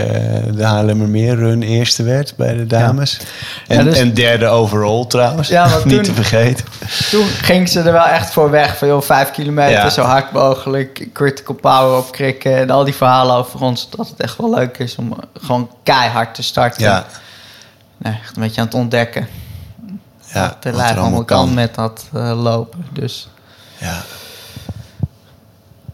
de 0.56 0.64
Haarlemmermeer 0.64 1.36
run 1.36 1.62
eerste 1.64 2.04
werd 2.04 2.34
bij 2.36 2.54
de 2.54 2.66
dames. 2.66 3.20
En, 3.68 3.84
dus- 3.86 3.98
en 4.00 4.14
derde 4.14 4.48
overall 4.48 5.06
trouwens. 5.08 5.48
Ja, 5.48 5.70
want 5.70 5.86
Niet 5.86 5.96
toen- 5.96 6.04
te 6.04 6.14
vergeten. 6.14 6.66
Toen 7.10 7.26
ging 7.28 7.70
ze 7.70 7.80
er 7.82 7.92
wel 7.92 8.06
echt 8.06 8.32
voor 8.34 8.50
weg. 8.50 8.78
Van 8.78 8.88
joh, 8.88 9.02
vijf 9.02 9.32
kilometer, 9.32 9.92
zo 9.92 10.02
hard 10.02 10.32
mogelijk. 10.32 11.08
Critical 11.14 11.56
power 11.56 11.98
opkrikken. 11.98 12.58
En 12.58 12.70
al 12.70 12.84
die 12.84 12.94
verhalen 12.94 13.36
over 13.36 13.62
ons. 13.62 13.90
Dat 13.90 14.08
het 14.10 14.20
echt 14.20 14.38
wel 14.38 14.54
leuk 14.56 14.78
is 14.78 14.96
om 14.96 15.16
gewoon 15.42 15.70
keihard 15.84 16.36
te 16.36 16.44
starten. 16.44 16.82
Ja, 16.84 17.06
Nee, 17.98 18.14
echt 18.24 18.36
een 18.36 18.42
beetje 18.42 18.62
aan 18.62 18.68
het 18.68 18.76
ontdekken. 18.76 19.28
ja 20.34 20.58
wat 20.64 20.76
lijf 20.76 20.98
allemaal 20.98 21.26
kan 21.26 21.54
met 21.54 21.76
dat 21.76 22.06
eh, 22.14 22.42
lopen. 22.44 22.86
Dus 22.94 23.28
Ja, 23.78 24.02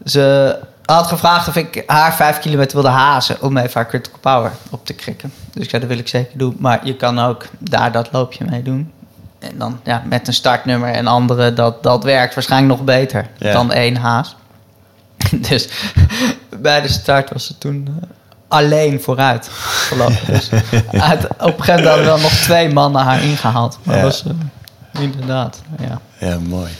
ze 0.04 0.56
had 0.94 1.06
gevraagd 1.06 1.48
of 1.48 1.56
ik 1.56 1.82
haar 1.86 2.14
vijf 2.14 2.38
kilometer 2.38 2.74
wilde 2.74 2.88
hazen... 2.90 3.42
om 3.42 3.56
even 3.56 3.70
haar 3.74 3.88
critical 3.88 4.18
power 4.20 4.52
op 4.70 4.86
te 4.86 4.92
krikken. 4.92 5.32
Dus 5.52 5.62
ik 5.64 5.70
zei, 5.70 5.80
dat 5.82 5.90
wil 5.90 6.00
ik 6.00 6.08
zeker 6.08 6.38
doen. 6.38 6.56
Maar 6.58 6.80
je 6.86 6.96
kan 6.96 7.18
ook 7.18 7.46
daar 7.58 7.92
dat 7.92 8.08
loopje 8.12 8.44
mee 8.50 8.62
doen. 8.62 8.92
En 9.38 9.58
dan 9.58 9.80
ja, 9.84 10.02
met 10.06 10.26
een 10.26 10.34
startnummer 10.34 10.90
en 10.94 11.06
andere... 11.06 11.52
dat, 11.52 11.82
dat 11.82 12.04
werkt 12.04 12.34
waarschijnlijk 12.34 12.76
nog 12.76 12.84
beter 12.86 13.26
Ja. 13.38 13.52
dan 13.52 13.72
één 13.72 13.96
haas. 13.96 14.36
Dus 15.48 15.68
bij 16.62 16.80
de 16.80 16.88
start 16.88 17.30
was 17.32 17.46
ze 17.46 17.58
toen 17.58 17.86
eh, 18.00 18.08
alleen 18.48 19.00
vooruit 19.00 19.48
gelopen. 19.52 20.16
Dus 20.26 20.50
uit, 21.10 21.24
op 21.24 21.40
een 21.40 21.64
gegeven 21.64 21.66
moment 21.66 21.86
hadden 21.86 22.04
wel 22.04 22.18
nog 22.18 22.32
twee 22.32 22.72
mannen 22.72 23.02
haar 23.02 23.22
ingehaald. 23.22 23.78
Maar 23.82 23.96
Ja. 23.96 24.02
was 24.02 24.24
eh, 24.92 25.00
inderdaad, 25.02 25.60
ja. 25.78 26.00
ja 26.18 26.38
mooi. 26.38 26.70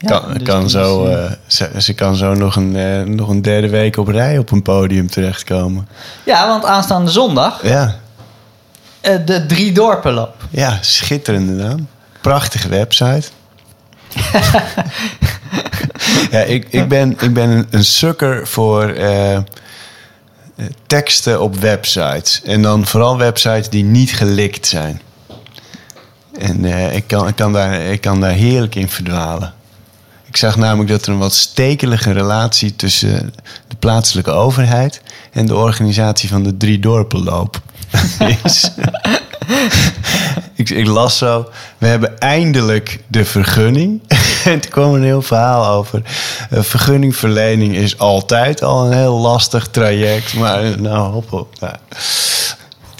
Ja, 0.00 0.18
kan, 0.18 0.32
dus 0.32 0.42
kan 0.42 0.70
zo, 0.70 1.06
eh, 1.06 1.24
eh, 1.24 1.32
ze, 1.46 1.70
ze 1.78 1.94
kan 1.94 2.16
zo 2.16 2.34
nog 2.34 2.56
een, 2.56 2.76
eh, 2.76 3.02
nog 3.02 3.28
een 3.28 3.42
derde 3.42 3.68
week 3.68 3.96
op 3.96 4.08
rij 4.08 4.38
op 4.38 4.50
een 4.50 4.62
podium 4.62 5.10
terechtkomen. 5.10 5.88
Ja, 6.24 6.48
want 6.48 6.64
aanstaande 6.64 7.10
zondag 7.10 7.62
Ja, 7.62 7.96
de 9.00 9.46
drie 9.46 9.72
dorpenloop. 9.72 10.34
ja 10.50 10.78
schitterende 10.80 11.52
naam. 11.52 11.88
Prachtige 12.20 12.68
website. 12.68 13.28
ja, 16.30 16.40
ik, 16.40 16.66
ik 16.70 16.88
ben, 16.88 17.10
ik 17.10 17.34
ben 17.34 17.50
een, 17.50 17.66
een 17.70 17.84
sukker 17.84 18.46
voor 18.46 18.94
teksten 20.86 21.40
op 21.40 21.56
websites. 21.56 22.42
En 22.44 22.62
dan 22.62 22.86
vooral 22.86 23.18
websites 23.18 23.68
die 23.68 23.84
niet 23.84 24.12
gelikt 24.12 24.66
zijn. 24.66 25.00
En 26.38 26.64
ik, 26.94 27.06
kan, 27.06 27.28
ik, 27.28 27.36
kan 27.36 27.52
daar, 27.52 27.80
ik 27.80 28.00
kan 28.00 28.20
daar 28.20 28.30
heerlijk 28.30 28.74
in 28.74 28.88
verdwalen. 28.88 29.54
Ik 30.30 30.36
zag 30.36 30.56
namelijk 30.56 30.90
dat 30.90 31.06
er 31.06 31.12
een 31.12 31.18
wat 31.18 31.34
stekelige 31.34 32.12
relatie 32.12 32.76
tussen 32.76 33.34
de 33.68 33.76
plaatselijke 33.78 34.30
overheid 34.30 35.02
en 35.32 35.46
de 35.46 35.56
organisatie 35.56 36.28
van 36.28 36.42
de 36.42 36.56
Drie 36.56 36.78
Dorpenloop 36.78 37.60
is. 38.44 38.70
ik, 40.54 40.70
ik 40.70 40.86
las 40.86 41.18
zo, 41.18 41.48
we 41.78 41.86
hebben 41.86 42.18
eindelijk 42.18 43.00
de 43.06 43.24
vergunning. 43.24 44.00
en 44.44 44.60
toen 44.60 44.70
kwam 44.70 44.94
een 44.94 45.02
heel 45.04 45.22
verhaal 45.22 45.66
over. 45.66 46.02
eh, 46.50 46.62
vergunningverlening 46.62 47.76
is 47.76 47.98
altijd 47.98 48.62
al 48.62 48.86
een 48.86 48.96
heel 48.96 49.18
lastig 49.18 49.68
traject. 49.68 50.34
Maar 50.34 50.62
eh, 50.64 50.74
nou, 50.76 51.22
hop. 51.30 51.54
Nou, 51.60 51.74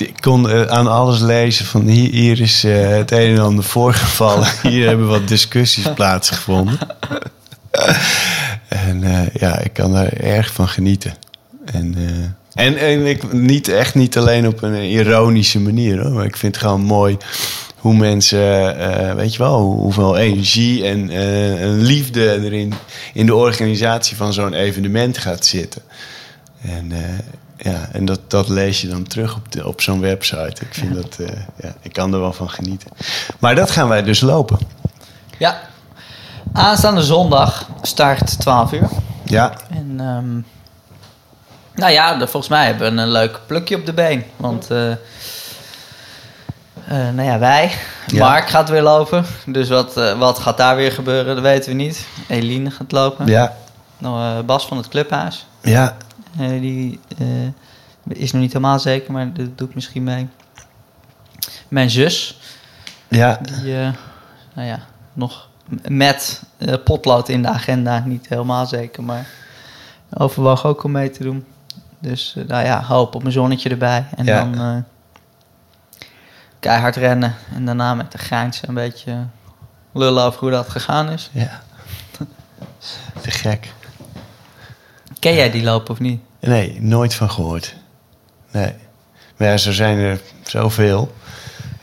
ik 0.01 0.15
kon 0.21 0.51
eh, 0.51 0.63
aan 0.63 0.87
alles 0.87 1.21
lezen 1.21 1.65
van 1.67 1.87
hier, 1.87 2.11
hier 2.11 2.41
is 2.41 2.65
eh, 2.65 2.89
het 2.89 3.11
een 3.11 3.35
en 3.37 3.39
ander 3.39 3.65
voorgevallen. 3.65 4.49
Hier 4.63 4.87
hebben 4.89 5.09
wat 5.09 5.29
discussies 5.29 5.93
plaatsgevonden. 5.95 6.79
en 8.69 9.05
eh, 9.05 9.35
ja, 9.41 9.59
ik 9.59 9.73
kan 9.73 9.93
daar 9.93 10.13
erg 10.13 10.53
van 10.53 10.69
genieten. 10.69 11.15
En, 11.65 11.95
en, 12.55 12.77
en 12.77 13.07
ik, 13.07 13.33
niet, 13.33 13.69
echt 13.69 13.95
niet 13.95 14.19
alleen 14.19 14.47
op 14.47 14.63
een 14.63 14.75
ironische 14.91 15.61
manier 15.61 16.03
hoor. 16.03 16.11
Maar 16.13 16.25
ik 16.25 16.37
vind 16.37 16.55
het 16.55 16.65
gewoon 16.65 16.83
mooi 16.83 17.17
hoe 17.77 17.95
mensen, 17.95 18.77
weet 19.17 19.33
je 19.33 19.39
wel, 19.39 19.61
hoe- 19.61 19.81
hoeveel 19.81 20.17
energie 20.17 20.85
en, 20.87 21.11
en 21.11 21.81
liefde 21.83 22.43
erin 22.45 22.73
in 23.15 23.27
de 23.27 23.35
organisatie 23.35 24.17
van 24.17 24.33
zo'n 24.33 24.53
evenement 24.55 25.19
gaat 25.19 25.47
zitten. 25.47 25.83
En, 26.63 26.93
eh, 26.93 26.99
ja, 27.63 27.89
en 27.93 28.05
dat, 28.05 28.21
dat 28.31 28.49
lees 28.49 28.81
je 28.81 28.89
dan 28.89 29.03
terug 29.03 29.37
op, 29.37 29.53
de, 29.53 29.67
op 29.67 29.81
zo'n 29.81 30.01
website. 30.01 30.63
Ik 30.65 30.75
vind 30.75 30.95
dat, 30.95 31.17
eh, 31.19 31.37
ja, 31.57 31.75
ik 31.81 31.93
kan 31.93 32.13
er 32.15 32.21
wel 32.21 32.33
van 32.33 32.51
genieten. 32.51 32.91
Maar 33.39 33.55
dat 33.55 33.71
gaan 33.71 33.89
wij 33.89 34.03
dus 34.03 34.21
lopen. 34.21 34.59
Ja. 35.39 35.61
Aanstaande 36.53 37.03
zondag 37.03 37.69
start 37.83 38.41
12 38.41 38.73
uur. 38.73 38.89
Ja, 39.25 39.53
En 39.71 39.95
ehm, 40.01 40.41
nou 41.75 41.93
ja, 41.93 42.19
volgens 42.19 42.49
mij 42.49 42.67
hebben 42.67 42.95
we 42.95 43.01
een 43.03 43.09
leuk 43.11 43.41
plukje 43.47 43.77
op 43.77 43.87
de 43.87 43.93
been. 43.93 44.25
Want 44.37 44.71
eh, 44.71 44.91
eh, 44.91 44.99
nou 46.89 47.23
ja, 47.23 47.39
wij, 47.39 47.73
Ja. 48.07 48.29
Mark 48.29 48.49
gaat 48.49 48.69
weer 48.69 48.83
lopen. 48.83 49.25
Dus 49.47 49.69
wat, 49.69 49.95
wat 50.19 50.39
gaat 50.39 50.57
daar 50.57 50.77
weer 50.77 50.93
gebeuren, 50.93 51.35
dat 51.35 51.45
weten 51.45 51.71
we 51.71 51.77
niet. 51.77 52.07
Eline 52.29 52.71
gaat 52.71 52.93
lopen. 52.93 53.27
ja, 53.27 53.57
Nou, 53.99 54.43
Bas 54.43 54.67
van 54.67 54.77
het 54.77 54.89
clubhuis. 54.89 55.47
ja, 55.63 55.97
Eh, 56.39 56.49
die 56.49 57.01
eh, 57.19 58.17
is 58.19 58.33
nog 58.33 58.43
niet 58.43 58.53
helemaal 58.53 58.79
zeker, 58.79 59.13
maar 59.13 59.33
dat 59.33 59.59
doet 59.59 59.75
misschien 59.75 60.05
mee. 60.05 60.29
Mijn 61.69 61.91
zus, 61.91 62.41
ja, 63.09 63.41
die 63.43 63.77
eh, 63.77 63.93
nou 64.55 64.69
ja, 64.69 64.81
nog 65.13 65.49
met 65.89 66.43
potlood 66.85 67.29
in 67.29 67.43
de 67.43 67.49
agenda, 67.49 68.03
niet 68.07 68.29
helemaal 68.29 68.67
zeker, 68.67 69.03
maar 69.03 69.27
overwoog 70.15 70.67
ook 70.67 70.83
om 70.85 70.91
mee 70.93 71.11
te 71.11 71.23
doen. 71.23 71.45
Dus 71.99 72.35
nou 72.47 72.65
ja, 72.65 72.83
hoop 72.83 73.15
op 73.15 73.25
een 73.25 73.33
zonnetje 73.33 73.69
erbij. 73.69 74.05
En 74.17 74.25
Ja. 74.25 74.45
dan 74.45 74.85
keihard 76.59 76.97
rennen. 76.97 77.35
En 77.55 77.65
daarna 77.67 77.95
met 77.95 78.13
de 78.13 78.19
grijns 78.19 78.61
een 78.67 78.75
beetje 78.75 79.27
lullen 79.93 80.25
over 80.25 80.41
hoe 80.41 80.51
dat 80.51 80.69
gegaan 80.69 81.09
is. 81.09 81.31
ja. 81.33 81.61
Te 83.23 83.31
gek. 83.31 83.73
Ken 85.21 85.35
jij 85.35 85.51
die 85.51 85.63
lopen 85.63 85.93
of 85.93 86.01
niet? 86.01 86.21
Nee, 86.41 86.77
nooit 86.81 87.15
van 87.15 87.31
gehoord. 87.31 87.75
Nee. 88.51 88.73
Maar 89.37 89.49
ja, 89.49 89.57
zo 89.57 89.73
zijn 89.73 89.99
er 89.99 90.21
zoveel. 90.43 91.13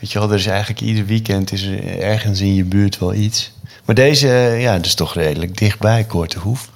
Weet 0.00 0.12
je 0.12 0.18
wel, 0.18 0.28
er 0.28 0.34
is 0.34 0.46
eigenlijk 0.46 0.80
ieder 0.80 1.06
weekend 1.06 1.52
is 1.52 1.62
er 1.62 2.00
ergens 2.00 2.40
in 2.40 2.54
je 2.54 2.64
buurt 2.64 2.98
wel 2.98 3.14
iets. 3.14 3.52
Maar 3.84 3.94
deze, 3.94 4.28
eh, 4.28 4.62
ja, 4.62 4.76
dat 4.76 4.86
is 4.86 4.94
toch 4.94 5.14
redelijk 5.14 5.58
dichtbij, 5.58 6.04
Korte 6.04 6.38
Hoef. 6.38 6.68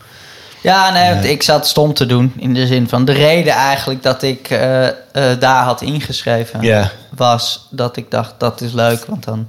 Ja, 0.61 0.91
nee, 0.91 1.31
ik 1.31 1.43
zat 1.43 1.67
stom 1.67 1.95
te 1.95 2.07
doen. 2.07 2.33
In 2.37 2.55
de 2.55 2.67
zin 2.67 2.89
van 2.89 3.05
de 3.05 3.13
reden 3.13 3.53
eigenlijk 3.53 4.03
dat 4.03 4.23
ik 4.23 4.51
eh, 4.51 4.87
eh, 4.89 4.95
daar 5.39 5.65
had 5.65 5.83
ingeschreven. 5.83 6.91
Was 7.17 7.69
dat 7.71 7.97
ik 7.97 8.11
dacht 8.11 8.35
dat 8.39 8.61
is 8.61 8.73
leuk, 8.73 9.05
want 9.05 9.25
dan 9.25 9.49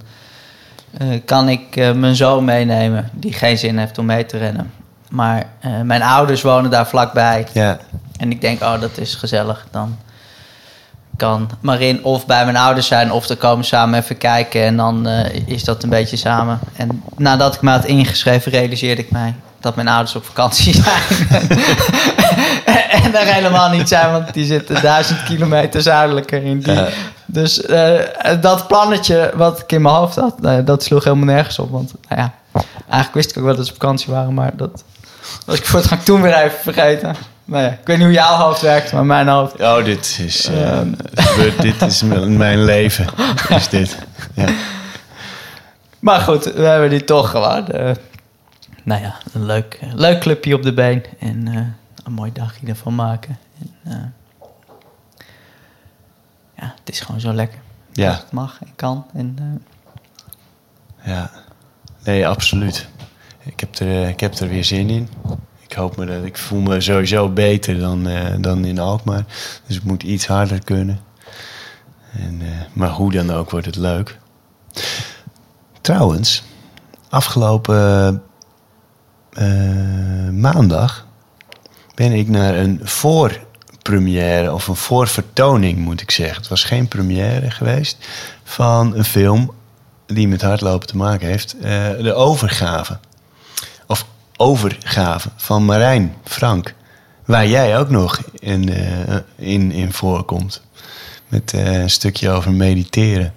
kan 1.25 1.50
ik 1.50 1.75
mijn 1.75 2.15
zoon 2.15 2.46
meenemen 2.46 3.10
die 3.13 3.34
geen 3.34 3.58
zin 3.58 3.77
heeft 3.77 3.98
om 3.98 4.05
mee 4.05 4.25
te 4.25 4.38
rennen. 4.38 4.72
Maar 5.13 5.46
eh, 5.60 5.82
mijn 5.82 6.01
ouders 6.01 6.41
wonen 6.41 6.72
daar 6.72 6.88
vlakbij 6.88 7.48
ja, 7.51 7.77
en 8.17 8.32
ik 8.32 8.41
denk, 8.41 8.62
oh 8.62 8.82
dat 8.82 8.98
is 8.98 9.15
gezellig. 9.15 9.65
Dan 9.72 9.98
kan 11.17 11.50
Marin 11.60 12.03
of 12.03 12.25
bij 12.25 12.43
mijn 12.43 12.58
ouders 12.58 12.88
zijn 12.88 13.12
of 13.12 13.25
te 13.25 13.36
komen 13.36 13.65
samen 13.65 14.00
even 14.00 14.17
kijken 14.17 14.63
en 14.63 14.77
dan 14.77 15.08
eh, 15.08 15.48
is 15.48 15.63
dat 15.63 15.84
een 15.84 15.89
beetje 15.89 16.17
samen. 16.17 16.60
En 16.75 17.03
nadat 17.17 17.55
ik 17.55 17.62
me 17.62 17.72
had 17.72 17.86
ingeschreven 17.86 18.51
realiseerde 18.51 19.01
ik 19.01 19.12
mij 19.12 19.34
dat 19.60 19.75
mijn 19.75 19.88
ouders 19.88 20.15
op 20.15 20.25
vakantie 20.25 20.74
zijn. 20.84 21.29
en 23.03 23.15
er 23.15 23.34
helemaal 23.34 23.70
niet 23.70 23.88
zijn, 23.88 24.12
want 24.12 24.34
die 24.34 24.46
zitten 24.46 24.82
duizend 24.82 25.24
kilometer 25.24 25.82
zuidelijker 25.82 26.43
in 26.43 26.60
die. 26.60 26.74
Ja. 26.74 26.88
Dus 27.25 27.62
eh, 27.62 28.01
dat 28.41 28.67
plannetje 28.67 29.32
wat 29.36 29.60
ik 29.60 29.72
in 29.72 29.82
mijn 29.82 29.96
hoofd 29.96 30.15
had, 30.15 30.65
dat 30.65 30.84
sloeg 30.84 31.03
helemaal 31.03 31.25
nergens 31.25 31.60
op. 31.60 31.72
Want 31.72 31.93
nou 32.10 32.22
ja, 32.22 32.34
eigenlijk 32.79 33.13
wist 33.13 33.29
ik 33.32 33.38
ook 33.38 33.43
wel 33.43 33.55
dat 33.55 33.65
ze 33.65 33.72
op 33.72 33.82
vakantie 33.82 34.13
waren, 34.13 34.34
maar 34.34 34.51
dat 34.55 34.84
was 35.45 35.57
ik 35.57 35.65
voor 35.65 35.79
het 35.79 35.87
gaan 35.87 36.03
toen 36.03 36.21
weer 36.21 36.33
even 36.33 36.59
vergeten. 36.59 37.15
Nou 37.45 37.63
ja, 37.63 37.69
ik 37.69 37.79
weet 37.87 37.97
niet 37.97 38.05
hoe 38.05 38.15
jouw 38.15 38.35
hoofd 38.35 38.61
werkt, 38.61 38.91
maar 38.93 39.05
mijn 39.05 39.27
hoofd. 39.27 39.59
Oh, 39.61 39.83
dit 39.85 40.19
is, 40.25 40.49
gebeurt- 41.15 41.61
dit 41.61 41.81
is 41.81 42.01
mijn 42.27 42.63
leven. 42.63 43.07
Is 43.49 43.69
dit. 43.69 43.97
Ja. 44.33 44.45
Maar 45.99 46.19
goed, 46.21 46.43
we 46.43 46.61
hebben 46.61 46.89
die 46.89 47.03
toch 47.03 47.29
gewoon. 47.29 47.67
eh, 47.67 47.91
nou 48.83 49.01
ja, 49.01 49.15
een 49.33 49.45
leuk, 49.45 49.79
leuk 49.93 50.19
clubje 50.19 50.55
op 50.55 50.63
de 50.63 50.73
been. 50.73 51.03
En 51.19 51.47
eh, 51.47 51.55
een 52.05 52.11
mooi 52.13 52.31
dagje 52.31 52.67
ervan 52.67 52.95
maken. 52.95 53.37
En, 53.83 54.13
ja, 56.57 56.73
het 56.79 56.89
is 56.93 56.99
gewoon 56.99 57.21
zo 57.21 57.33
lekker. 57.33 57.59
Ja. 57.91 58.09
Als 58.09 58.19
het 58.19 58.31
mag 58.31 58.57
en 58.61 58.71
kan. 58.75 59.05
En, 59.13 59.63
ja. 61.03 61.29
Nee, 62.03 62.27
absoluut. 62.27 62.87
Ik 63.45 63.59
heb, 63.59 63.75
er, 63.75 63.88
eh, 63.88 64.09
ik 64.09 64.19
heb 64.19 64.33
er 64.33 64.47
weer 64.50 64.63
zin 64.63 64.89
in. 64.89 65.09
Ik 65.67 65.73
hoop 65.73 65.97
me 65.97 66.05
dat 66.05 66.23
ik 66.23 66.38
voel 66.38 66.62
me 66.62 66.81
sowieso 66.81 67.29
beter 67.29 67.79
dan, 67.79 68.07
eh, 68.07 68.35
dan 68.39 68.65
in 68.65 68.79
Alkmaar. 68.79 69.25
Dus 69.67 69.75
het 69.75 69.83
moet 69.83 70.03
iets 70.03 70.27
harder 70.27 70.63
kunnen. 70.63 71.00
En, 72.13 72.41
eh, 72.41 72.47
maar 72.73 72.89
hoe 72.89 73.12
dan 73.12 73.31
ook 73.31 73.50
wordt 73.50 73.65
het 73.65 73.75
leuk. 73.75 74.19
Trouwens, 75.81 76.43
afgelopen 77.09 78.21
maandag 80.31 81.07
ben 81.95 82.12
ik 82.12 82.27
naar 82.27 82.55
een 82.55 82.79
voorpremière 82.83 84.53
of 84.53 84.67
een 84.67 84.75
voorvertoning 84.75 85.77
moet 85.77 86.01
ik 86.01 86.12
zeggen. 86.12 86.38
Het 86.38 86.47
was 86.47 86.63
geen 86.63 86.88
première 86.88 87.51
geweest 87.51 88.07
van 88.43 88.95
een 88.95 89.05
film 89.05 89.53
die 90.05 90.27
met 90.27 90.41
hardlopen 90.41 90.88
te 90.88 90.97
maken 90.97 91.27
heeft. 91.27 91.55
de 92.01 92.13
overgave. 92.13 93.00
Overgave 94.37 95.29
van 95.35 95.65
Marijn 95.65 96.13
Frank. 96.23 96.73
Waar 97.25 97.47
jij 97.47 97.77
ook 97.79 97.89
nog 97.89 98.21
in, 98.39 98.69
eh, 98.69 99.15
in, 99.35 99.71
in 99.71 99.93
voorkomt. 99.93 100.61
Met 101.27 101.53
eh, 101.53 101.81
een 101.81 101.89
stukje 101.89 102.29
over 102.29 102.51
mediteren. 102.51 103.33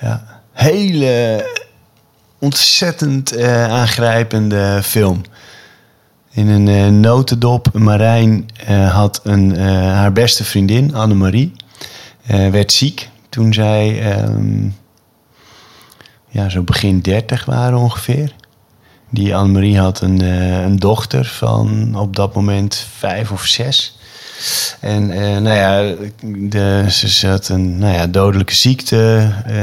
Ja, 0.00 0.40
hele 0.52 1.44
ontzettend 2.38 3.32
eh, 3.32 3.68
aangrijpende 3.68 4.80
film. 4.82 5.22
In 6.30 6.48
een 6.48 7.00
notendop. 7.00 7.72
Marijn 7.72 8.48
had 8.90 9.20
een, 9.24 9.56
haar 9.58 10.12
beste 10.12 10.44
vriendin, 10.44 10.94
Annemarie. 10.94 11.52
werd 12.26 12.72
ziek 12.72 13.08
toen 13.28 13.52
zij 13.52 14.12
ehm, 14.12 14.68
ja, 16.28 16.48
zo 16.48 16.62
begin 16.62 17.00
30 17.00 17.44
waren 17.44 17.78
ongeveer. 17.78 18.34
Die 19.14 19.36
Annemarie 19.36 19.78
had 19.78 20.00
een, 20.00 20.20
eh, 20.20 20.62
een 20.62 20.76
dochter 20.78 21.24
van 21.24 21.94
op 21.98 22.16
dat 22.16 22.34
moment 22.34 22.86
vijf 22.98 23.30
of 23.30 23.44
zes. 23.46 23.96
En 24.80 25.10
eh, 25.10 25.38
nou 25.40 25.56
ja, 25.56 25.94
de, 26.22 26.86
ze 26.90 27.08
zat 27.08 27.48
een 27.48 27.78
nou 27.78 27.94
ja, 27.94 28.06
dodelijke 28.06 28.54
ziekte. 28.54 29.30
eh, 29.46 29.56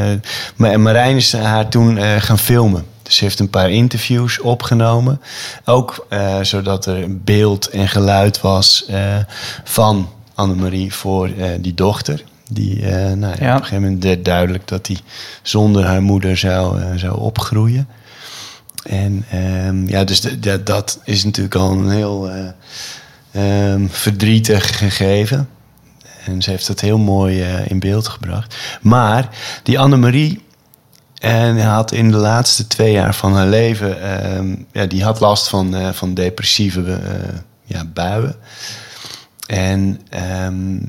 maar 0.56 0.72
en 0.72 0.82
Marijn 0.82 1.16
is 1.16 1.34
haar 1.34 1.68
toen 1.68 1.98
gaan 2.22 2.40
filmen. 2.40 2.86
Dus 3.04 3.16
ze 3.16 3.24
heeft 3.24 3.40
een 3.40 3.50
paar 3.50 3.70
interviews 3.72 4.40
opgenomen. 4.40 5.22
Ook 5.66 6.08
zodat 6.42 6.86
er 6.86 7.24
beeld 7.24 7.70
en 7.70 7.88
geluid 7.88 8.42
was 8.42 8.86
van 9.64 10.10
Annemarie 10.36 10.94
voor 10.94 11.30
die 11.60 11.74
dochter. 11.74 12.24
Die 12.50 12.86
nou 13.16 13.20
ja, 13.20 13.36
Ja. 13.40 13.56
op 13.56 13.60
een 13.62 13.66
gegeven 13.66 13.82
moment 13.84 14.04
werd 14.04 14.26
duidelijk 14.26 14.68
dat 14.68 14.88
hij 14.88 14.98
zonder 15.42 15.86
haar 15.86 16.02
moeder 16.02 16.38
zou, 16.38 16.98
zou 16.98 17.20
opgroeien. 17.20 17.88
En 18.84 19.26
ehm, 19.30 19.88
ja, 19.88 20.04
dus 20.04 20.22
dat 20.64 21.00
is 21.04 21.24
natuurlijk 21.24 21.56
al 21.56 21.72
een 21.72 21.90
heel 21.90 22.32
ehm, 23.32 23.88
verdrietig 23.88 24.78
gegeven. 24.78 25.50
En 26.26 26.42
ze 26.42 26.50
heeft 26.50 26.68
dat 26.68 26.80
heel 26.80 26.98
mooi 26.98 27.42
eh, 27.42 27.70
in 27.70 27.80
beeld 27.80 28.08
gebracht. 28.08 28.56
Maar 28.82 29.30
die 29.64 29.80
Annemarie 29.80 30.44
en 31.20 31.60
had 31.66 31.92
in 31.92 32.12
de 32.12 32.18
laatste 32.18 32.68
twee 32.68 32.92
jaar 32.92 33.16
van 33.16 33.36
haar 33.36 33.48
leven... 33.48 34.02
ehm, 34.02 34.56
ja, 34.72 34.86
die 34.86 35.04
had 35.04 35.20
last 35.20 35.48
van, 35.48 35.76
eh, 35.76 35.90
van 35.90 36.14
depressieve 36.14 37.00
ja, 37.66 37.86
buien. 37.86 38.36
En, 39.48 40.02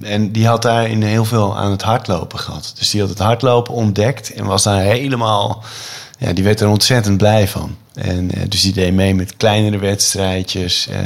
en 0.03 0.33
die 0.33 0.47
had 0.47 0.63
daar 0.63 0.89
in 0.89 1.03
heel 1.03 1.25
veel 1.25 1.59
aan 1.59 1.71
het 1.71 1.83
hardlopen 1.83 2.39
gehad. 2.39 2.73
Dus 2.79 2.91
die 2.91 3.01
had 3.01 3.11
het 3.11 3.19
hardlopen 3.19 3.75
ontdekt 3.75 4.33
en 4.33 4.45
was 4.45 4.63
daar 4.63 4.81
helemaal... 4.81 5.63
Ja, 6.23 6.33
die 6.33 6.45
werd 6.45 6.61
er 6.61 6.69
ontzettend 6.69 7.17
blij 7.19 7.49
van. 7.49 7.77
En 7.95 8.31
eh, 8.31 8.43
dus 8.49 8.63
die 8.63 8.73
deed 8.73 8.93
mee 8.93 9.15
met 9.15 9.37
kleinere 9.37 9.79
wedstrijdjes. 9.79 10.87
Eh, 10.89 10.99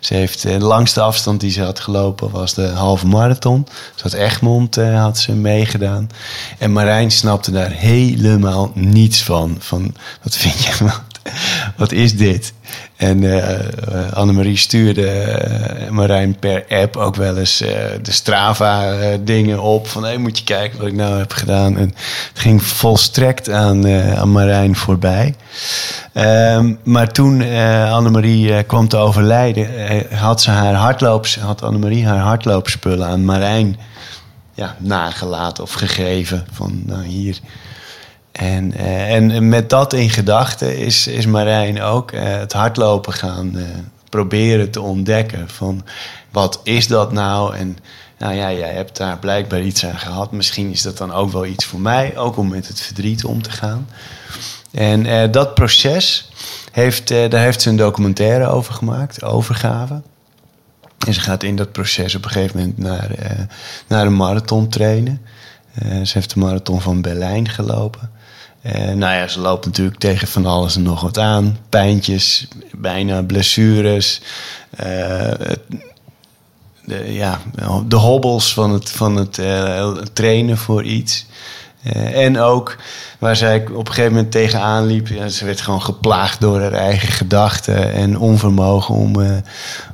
ze 0.00 0.14
heeft 0.14 0.44
eh, 0.44 0.58
de 0.58 0.64
langste 0.64 1.00
afstand 1.00 1.40
die 1.40 1.50
ze 1.50 1.62
had 1.62 1.80
gelopen 1.80 2.30
was 2.30 2.54
de 2.54 2.66
halve 2.66 3.06
marathon. 3.06 3.66
Ze 3.94 4.02
had 4.02 4.12
Egmond 4.12 4.76
had 4.76 5.18
ze 5.18 5.32
meegedaan. 5.32 6.10
En 6.58 6.72
Marijn 6.72 7.10
snapte 7.10 7.50
daar 7.50 7.70
helemaal 7.70 8.70
niets 8.74 9.22
van. 9.22 9.56
Van 9.58 9.94
wat 10.22 10.36
vind 10.36 10.64
je? 10.64 10.90
Wat, 11.76 11.92
is 11.92 12.16
dit? 12.16 12.52
En 12.96 13.40
eh, 13.40 14.12
Annemarie 14.12 14.56
stuurde 14.56 15.08
eh, 15.08 15.90
Marijn 15.90 16.38
per 16.38 16.64
app 16.68 16.96
ook 16.96 17.16
wel 17.16 17.38
eens 17.38 17.58
de 18.02 18.12
Strava-dingen 18.12 19.60
op. 19.60 19.88
Van 19.88 20.04
hé, 20.04 20.18
moet 20.18 20.38
je 20.38 20.44
kijken 20.44 20.78
wat 20.78 20.86
ik 20.86 20.94
nou 20.94 21.18
heb 21.18 21.32
gedaan. 21.32 21.76
En 21.76 21.88
het 22.28 22.40
ging 22.40 22.62
volstrekt 22.62 23.50
aan, 23.50 23.88
aan 24.16 24.32
Marijn 24.32 24.76
voorbij. 24.76 25.34
Ehm, 26.12 26.74
maar 26.82 27.12
toen 27.12 27.42
Annemarie 27.90 28.62
kwam 28.62 28.88
te 28.88 28.96
overlijden, 28.96 29.68
had 30.16 30.42
ze 30.42 30.50
haar 30.50 30.74
hardloops, 30.74 31.36
had 31.36 31.62
Annemarie 31.62 32.06
haar 32.06 32.18
hardloopspullen 32.18 33.06
aan 33.06 33.24
Marijn 33.24 33.76
ja, 34.54 34.76
nagelaten 34.78 35.62
of 35.64 35.72
gegeven. 35.72 36.46
Van 36.52 36.82
nou 36.86 37.04
hier. 37.04 37.38
En, 38.34 38.72
eh, 38.72 39.14
en 39.14 39.48
met 39.48 39.70
dat 39.70 39.92
in 39.92 40.10
gedachten 40.10 40.78
is, 40.78 41.06
is 41.06 41.26
Marijn 41.26 41.82
ook 41.82 42.12
eh, 42.12 42.22
het 42.22 42.52
hardlopen 42.52 43.12
gaan 43.12 43.58
eh, 43.58 43.64
proberen 44.08 44.70
te 44.70 44.80
ontdekken. 44.80 45.48
Van 45.48 45.84
wat 46.30 46.60
is 46.62 46.86
dat 46.86 47.12
nou? 47.12 47.56
En 47.56 47.78
nou 48.18 48.34
ja, 48.34 48.52
jij 48.52 48.72
hebt 48.72 48.96
daar 48.96 49.18
blijkbaar 49.18 49.62
iets 49.62 49.86
aan 49.86 49.98
gehad. 49.98 50.32
Misschien 50.32 50.70
is 50.70 50.82
dat 50.82 50.98
dan 50.98 51.12
ook 51.12 51.32
wel 51.32 51.46
iets 51.46 51.64
voor 51.64 51.80
mij, 51.80 52.16
ook 52.16 52.36
om 52.36 52.48
met 52.48 52.68
het 52.68 52.80
verdriet 52.80 53.24
om 53.24 53.42
te 53.42 53.50
gaan. 53.50 53.88
En 54.70 55.30
dat 55.30 55.54
proces, 55.54 56.30
heeft, 56.72 57.08
daar 57.08 57.42
heeft 57.42 57.62
ze 57.62 57.68
een 57.68 57.76
documentaire 57.76 58.46
over 58.46 58.74
gemaakt, 58.74 59.22
overgave. 59.22 60.02
En 61.06 61.14
ze 61.14 61.20
gaat 61.20 61.42
in 61.42 61.56
dat 61.56 61.72
proces 61.72 62.14
op 62.14 62.24
een 62.24 62.30
gegeven 62.30 62.58
moment 62.58 62.78
naar, 62.78 63.10
naar 63.88 64.06
een 64.06 64.16
marathon 64.16 64.68
trainen. 64.68 65.20
Ze 65.82 66.10
heeft 66.12 66.34
de 66.34 66.40
marathon 66.40 66.80
van 66.80 67.02
Berlijn 67.02 67.48
gelopen. 67.48 68.10
Eh, 68.64 68.94
nou 68.94 69.14
ja, 69.14 69.28
ze 69.28 69.40
loopt 69.40 69.66
natuurlijk 69.66 69.98
tegen 69.98 70.28
van 70.28 70.46
alles 70.46 70.76
en 70.76 70.82
nog 70.82 71.00
wat 71.00 71.18
aan. 71.18 71.58
Pijntjes, 71.68 72.48
bijna 72.72 73.22
blessures. 73.22 74.20
eh, 74.70 75.30
de, 76.84 77.12
ja, 77.12 77.40
de 77.86 77.96
hobbels 77.96 78.54
van 78.54 78.70
het, 78.70 78.90
van 78.90 79.16
het 79.16 79.38
eh, 79.38 79.90
trainen 80.12 80.58
voor 80.58 80.84
iets. 80.84 81.26
En 82.12 82.38
ook 82.38 82.76
waar 83.18 83.36
zij 83.36 83.66
op 83.72 83.86
een 83.86 83.94
gegeven 83.94 84.12
moment 84.12 84.32
tegenaan 84.32 84.86
liep. 84.86 85.08
Ja, 85.08 85.28
ze 85.28 85.44
werd 85.44 85.60
gewoon 85.60 85.82
geplaagd 85.82 86.40
door 86.40 86.60
haar 86.60 86.72
eigen 86.72 87.08
gedachten 87.08 87.92
en 87.92 88.18
onvermogen 88.18 88.94
om. 88.94 89.42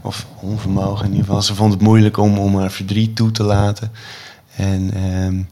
of 0.01 0.27
onvermogen 0.41 1.05
in 1.05 1.11
ieder 1.11 1.27
geval. 1.27 1.43
Ze 1.43 1.55
vond 1.55 1.73
het 1.73 1.83
moeilijk 1.83 2.17
om, 2.17 2.39
om 2.39 2.59
haar 2.59 2.71
verdriet 2.71 3.17
toe 3.17 3.31
te 3.31 3.43
laten. 3.43 3.93
En, 4.57 4.91
ehm, 4.95 5.43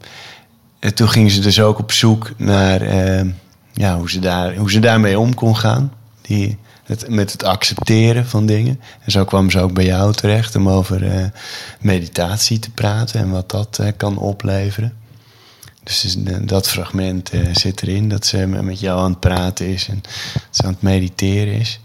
en 0.79 0.95
toen 0.95 1.09
ging 1.09 1.31
ze 1.31 1.41
dus 1.41 1.61
ook 1.61 1.79
op 1.79 1.93
zoek 1.93 2.31
naar 2.37 2.81
ehm, 2.81 3.31
ja, 3.73 3.99
hoe, 3.99 4.11
ze 4.11 4.19
daar, 4.19 4.57
hoe 4.57 4.71
ze 4.71 4.81
daarmee 4.81 5.19
om 5.19 5.35
kon 5.35 5.57
gaan. 5.57 5.93
Die, 6.21 6.59
het, 6.85 7.09
met 7.09 7.33
het 7.33 7.45
accepteren 7.45 8.27
van 8.27 8.47
dingen. 8.47 8.81
En 9.05 9.11
zo 9.11 9.25
kwam 9.25 9.51
ze 9.51 9.61
ook 9.61 9.73
bij 9.73 9.85
jou 9.85 10.13
terecht 10.13 10.57
om 10.57 10.69
over 10.69 11.11
eh, 11.11 11.25
meditatie 11.81 12.59
te 12.59 12.71
praten 12.71 13.21
en 13.21 13.31
wat 13.31 13.51
dat 13.51 13.79
eh, 13.79 13.89
kan 13.97 14.19
opleveren. 14.19 14.93
Dus 15.83 16.17
eh, 16.25 16.37
dat 16.43 16.69
fragment 16.69 17.31
zit 17.53 17.83
erin, 17.83 18.09
dat 18.09 18.27
ze 18.27 18.47
met 18.47 18.81
jou 18.81 19.01
aan 19.01 19.11
het 19.11 19.21
praten 19.21 19.67
is 19.67 19.89
en 19.89 20.01
aan 20.65 20.73
het 20.73 20.83
mediteren 20.83 21.55
is. 21.55 21.81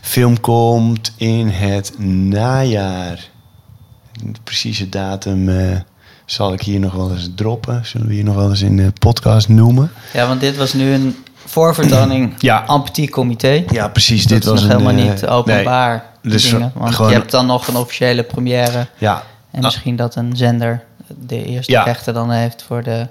Film 0.00 0.40
komt 0.40 1.12
in 1.16 1.48
het 1.48 1.98
najaar. 2.28 3.30
De 4.12 4.40
precieze 4.44 4.88
datum 4.88 5.48
zal 6.32 6.52
ik 6.52 6.62
hier 6.62 6.80
nog 6.80 6.92
wel 6.92 7.10
eens 7.12 7.30
droppen. 7.34 7.86
Zullen 7.86 8.06
we 8.06 8.14
hier 8.14 8.24
nog 8.24 8.34
wel 8.34 8.50
eens 8.50 8.62
in 8.62 8.76
de 8.76 8.92
podcast 8.98 9.48
noemen? 9.48 9.90
Ja, 10.12 10.26
want 10.26 10.40
dit 10.40 10.56
was 10.56 10.72
nu 10.72 10.92
een 10.92 11.16
voorvertoning 11.46 12.34
Ja. 12.38 12.62
Ampetit 12.66 13.10
Comité. 13.10 13.64
Ja, 13.68 13.88
precies. 13.88 14.22
Dat 14.22 14.30
dit 14.32 14.44
was 14.44 14.60
nog 14.62 14.70
een, 14.70 14.76
helemaal 14.80 15.04
eh, 15.04 15.10
niet 15.10 15.26
openbaar. 15.26 16.04
nee. 16.22 16.32
Dus 16.32 16.50
dingen, 16.50 16.72
want 16.74 16.94
gewoon- 16.94 17.10
je 17.10 17.16
hebt 17.16 17.30
dan 17.30 17.46
nog 17.46 17.66
een 17.68 17.76
officiële 17.76 18.22
première. 18.22 18.86
Ja, 18.98 19.22
En 19.50 19.62
misschien 19.62 19.96
dat 19.96 20.14
een 20.14 20.36
zender 20.36 20.82
de 21.26 21.44
eerste 21.44 21.72
Ja. 21.72 21.82
rechten 21.82 22.14
dan 22.14 22.30
heeft 22.30 22.62
voor 22.62 22.82
de, 22.82 23.06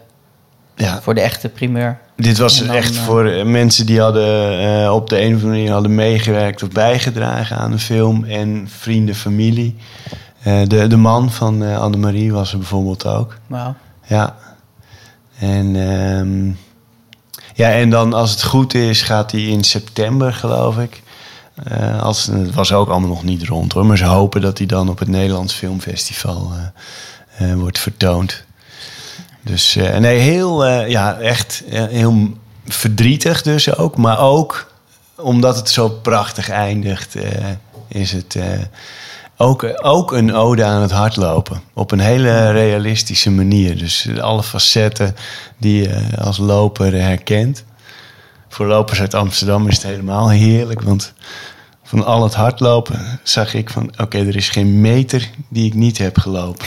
ja. 0.76 1.02
voor 1.02 1.14
de 1.16 1.22
echte 1.22 1.50
primeur. 1.50 1.98
Dit 2.16 2.38
was 2.38 2.60
dan, 2.66 2.76
echt 2.76 2.96
eh, 2.96 3.02
voor 3.04 3.26
eh, 3.26 3.46
mensen 3.46 3.86
die 3.86 4.00
hadden 4.02 4.60
eh, 4.84 4.94
op 4.94 5.10
de 5.10 5.22
een 5.22 5.28
of 5.28 5.34
andere 5.34 5.48
manier 5.52 5.72
hadden 5.72 5.96
meegewerkt 5.96 6.64
of 6.64 6.70
bijgedragen 6.70 7.58
aan 7.58 7.72
de 7.72 7.80
film. 7.80 8.24
En 8.24 8.68
vrienden, 8.70 9.16
familie. 9.16 9.76
Eh, 10.42 10.62
de, 10.68 10.88
de 10.88 10.98
man 10.98 11.32
van 11.32 11.64
eh 11.64 11.80
Annemarie 11.80 12.34
was 12.34 12.52
er 12.52 12.58
bijvoorbeeld 12.58 13.06
ook. 13.06 13.38
Wauw. 13.48 13.76
Ja. 14.08 14.36
En, 15.40 15.76
ehm, 15.76 16.48
ja, 17.54 17.72
en 17.72 17.90
dan 17.90 18.14
als 18.14 18.32
het 18.32 18.44
goed 18.44 18.74
is, 18.74 19.02
gaat 19.02 19.32
hij 19.32 19.42
in 19.42 19.64
september, 19.64 20.34
geloof 20.34 20.78
ik. 20.78 21.02
Eh, 21.64 22.02
als, 22.02 22.26
het 22.26 22.54
was 22.54 22.74
ook 22.74 22.90
allemaal 22.90 23.10
nog 23.10 23.24
niet 23.24 23.48
rond 23.48 23.74
hoor. 23.74 23.86
Maar 23.86 23.98
ze 23.98 24.06
hopen 24.06 24.42
dat 24.42 24.58
hij 24.58 24.68
dan 24.68 24.90
op 24.90 25.00
het 25.00 25.08
Nederlands 25.08 25.54
Filmfestival 25.54 26.52
eh, 27.38 27.54
wordt 27.54 27.80
vertoond. 27.80 28.44
Dus 29.42 29.76
nee, 29.76 30.20
heel, 30.20 30.68
ja, 30.68 31.20
echt 31.20 31.64
heel 31.70 32.30
verdrietig 32.66 33.42
dus 33.42 33.76
ook. 33.76 33.98
Maar 33.98 34.20
ook 34.20 34.74
omdat 35.16 35.56
het 35.56 35.70
zo 35.70 35.90
prachtig 35.90 36.50
eindigt. 36.50 37.16
is 37.88 38.12
het 38.12 38.38
ook, 39.42 39.74
ook 39.82 40.12
een 40.12 40.34
ode 40.34 40.64
aan 40.64 40.82
het 40.82 40.92
hardlopen. 40.92 41.62
Op 41.74 41.92
een 41.92 42.00
hele 42.00 42.52
realistische 42.52 43.32
manier. 43.32 43.78
Dus 43.78 44.20
alle 44.20 44.44
facetten 44.44 45.16
die 45.58 45.82
je 45.82 46.18
als 46.18 46.38
loper 46.38 46.94
herkent. 46.94 47.64
Voor 48.50 48.66
lopers 48.66 49.00
uit 49.00 49.14
Amsterdam 49.14 49.68
is 49.68 49.76
het 49.76 49.86
helemaal 49.86 50.30
heerlijk. 50.30 50.82
Want 50.82 51.14
van 51.84 52.06
al 52.06 52.24
het 52.24 52.34
hardlopen 52.34 53.20
zag 53.24 53.54
ik 53.54 53.70
van... 53.70 53.94
oké, 53.98 54.18
er 54.18 54.36
is 54.36 54.50
geen 54.50 54.82
meter 54.82 55.30
die 55.50 55.66
ik 55.66 55.74
niet 55.74 55.98
heb 55.98 56.18
gelopen. 56.18 56.66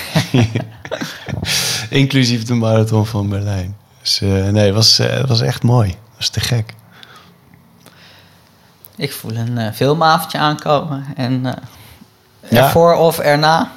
Inclusief 1.90 2.44
de 2.44 2.54
marathon 2.54 3.06
van 3.06 3.28
Berlijn. 3.28 3.76
Dus 4.00 4.20
eh, 4.20 4.28
nee, 4.28 4.66
het 4.66 4.74
was, 4.74 4.98
eh, 4.98 5.24
was 5.24 5.40
echt 5.40 5.62
mooi. 5.62 5.88
Het 5.88 6.16
was 6.16 6.28
te 6.28 6.40
gek. 6.40 6.74
Ik 8.96 9.12
voel 9.12 9.36
een 9.36 9.58
eh, 9.58 9.72
filmavondje 9.72 10.38
aankomen. 10.38 11.04
En 11.16 11.54
Ja. 12.50 12.64
ervoor 12.64 12.94
of 12.94 13.18
erna 13.18 13.72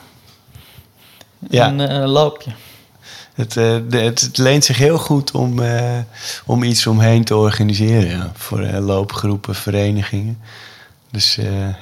Ja. 1.49 1.67
een 1.67 1.79
eh, 1.79 2.05
loopje. 2.11 2.51
Het, 3.33 3.57
eh, 3.57 3.77
de- 3.89 3.97
het, 3.99 4.21
het 4.21 4.37
leent 4.37 4.65
zich 4.65 4.77
heel 4.77 4.97
goed 4.97 5.31
om, 5.31 5.59
eh, 5.61 5.99
om 6.45 6.63
iets 6.63 6.87
omheen 6.87 7.23
te 7.23 7.35
organiseren. 7.35 8.09
Ja. 8.17 8.31
Voor 8.33 8.61
loopgroepen, 8.61 9.55
verenigingen. 9.55 10.41
Dus 11.11 11.35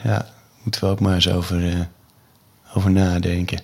ja, 0.04 0.26
moeten 0.64 0.82
we 0.84 0.88
ook 0.88 1.00
maar 1.00 1.14
eens 1.14 1.30
over, 1.30 1.88
over 2.74 2.92
nadenken. 2.92 3.60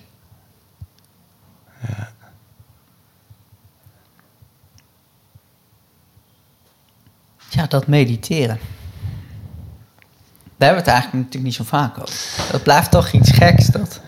Ja, 7.50 7.66
dat 7.66 7.86
mediteren. 7.86 8.58
Daar 10.62 10.70
hebben 10.74 10.86
we 10.86 10.90
het 10.92 11.00
eigenlijk 11.02 11.32
natuurlijk 11.32 11.58
niet 11.58 11.68
zo 11.68 11.76
vaak 11.76 12.00
over. 12.00 12.52
Dat 12.52 12.62
blijft 12.62 12.90
toch 12.90 13.12
iets 13.12 13.30
geks. 13.30 13.66
Dat. 13.66 14.00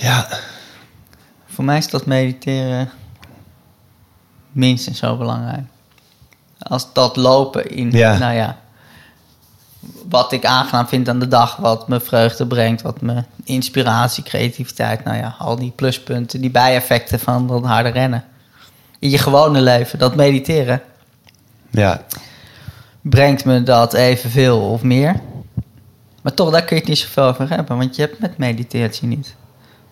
Ja, 0.00 0.28
Voor 1.46 1.64
mij 1.64 1.78
is 1.78 1.88
dat 1.90 2.06
mediteren 2.06 2.90
minstens 4.50 4.98
zo 4.98 5.16
belangrijk. 5.16 5.64
Als 6.58 6.92
dat 6.92 7.16
lopen 7.16 7.70
in, 7.70 7.90
Ja. 7.90 8.18
nou 8.18 8.34
ja, 8.34 8.56
wat 10.08 10.32
ik 10.32 10.44
aangenaam 10.44 10.86
vind 10.86 11.08
aan 11.08 11.18
de 11.18 11.28
dag, 11.28 11.56
wat 11.56 11.88
me 11.88 12.00
vreugde 12.00 12.46
brengt, 12.46 12.82
wat 12.82 13.00
me 13.00 13.24
inspiratie, 13.44 14.24
creativiteit, 14.24 15.04
nou 15.04 15.16
ja, 15.16 15.34
al 15.38 15.56
die 15.56 15.70
pluspunten, 15.76 16.40
die 16.40 16.50
bijeffecten 16.50 17.20
van 17.20 17.46
dat 17.46 17.64
harde 17.64 17.88
rennen. 17.88 18.24
In 18.98 19.10
je 19.10 19.18
gewone 19.18 19.60
leven, 19.60 19.98
dat 19.98 20.14
mediteren, 20.14 20.82
ja, 21.70 22.02
brengt 23.00 23.44
me 23.44 23.62
dat 23.62 23.94
evenveel 23.94 24.60
of 24.60 24.82
meer. 24.82 25.20
Maar 26.22 26.34
toch, 26.34 26.50
daar 26.50 26.62
kun 26.62 26.76
je 26.76 26.82
het 26.82 26.90
niet 26.90 26.98
zoveel 26.98 27.24
over 27.24 27.48
hebben, 27.48 27.76
want 27.76 27.96
je 27.96 28.02
hebt 28.02 28.18
met 28.18 28.38
meditatie 28.38 29.08
niet. 29.08 29.34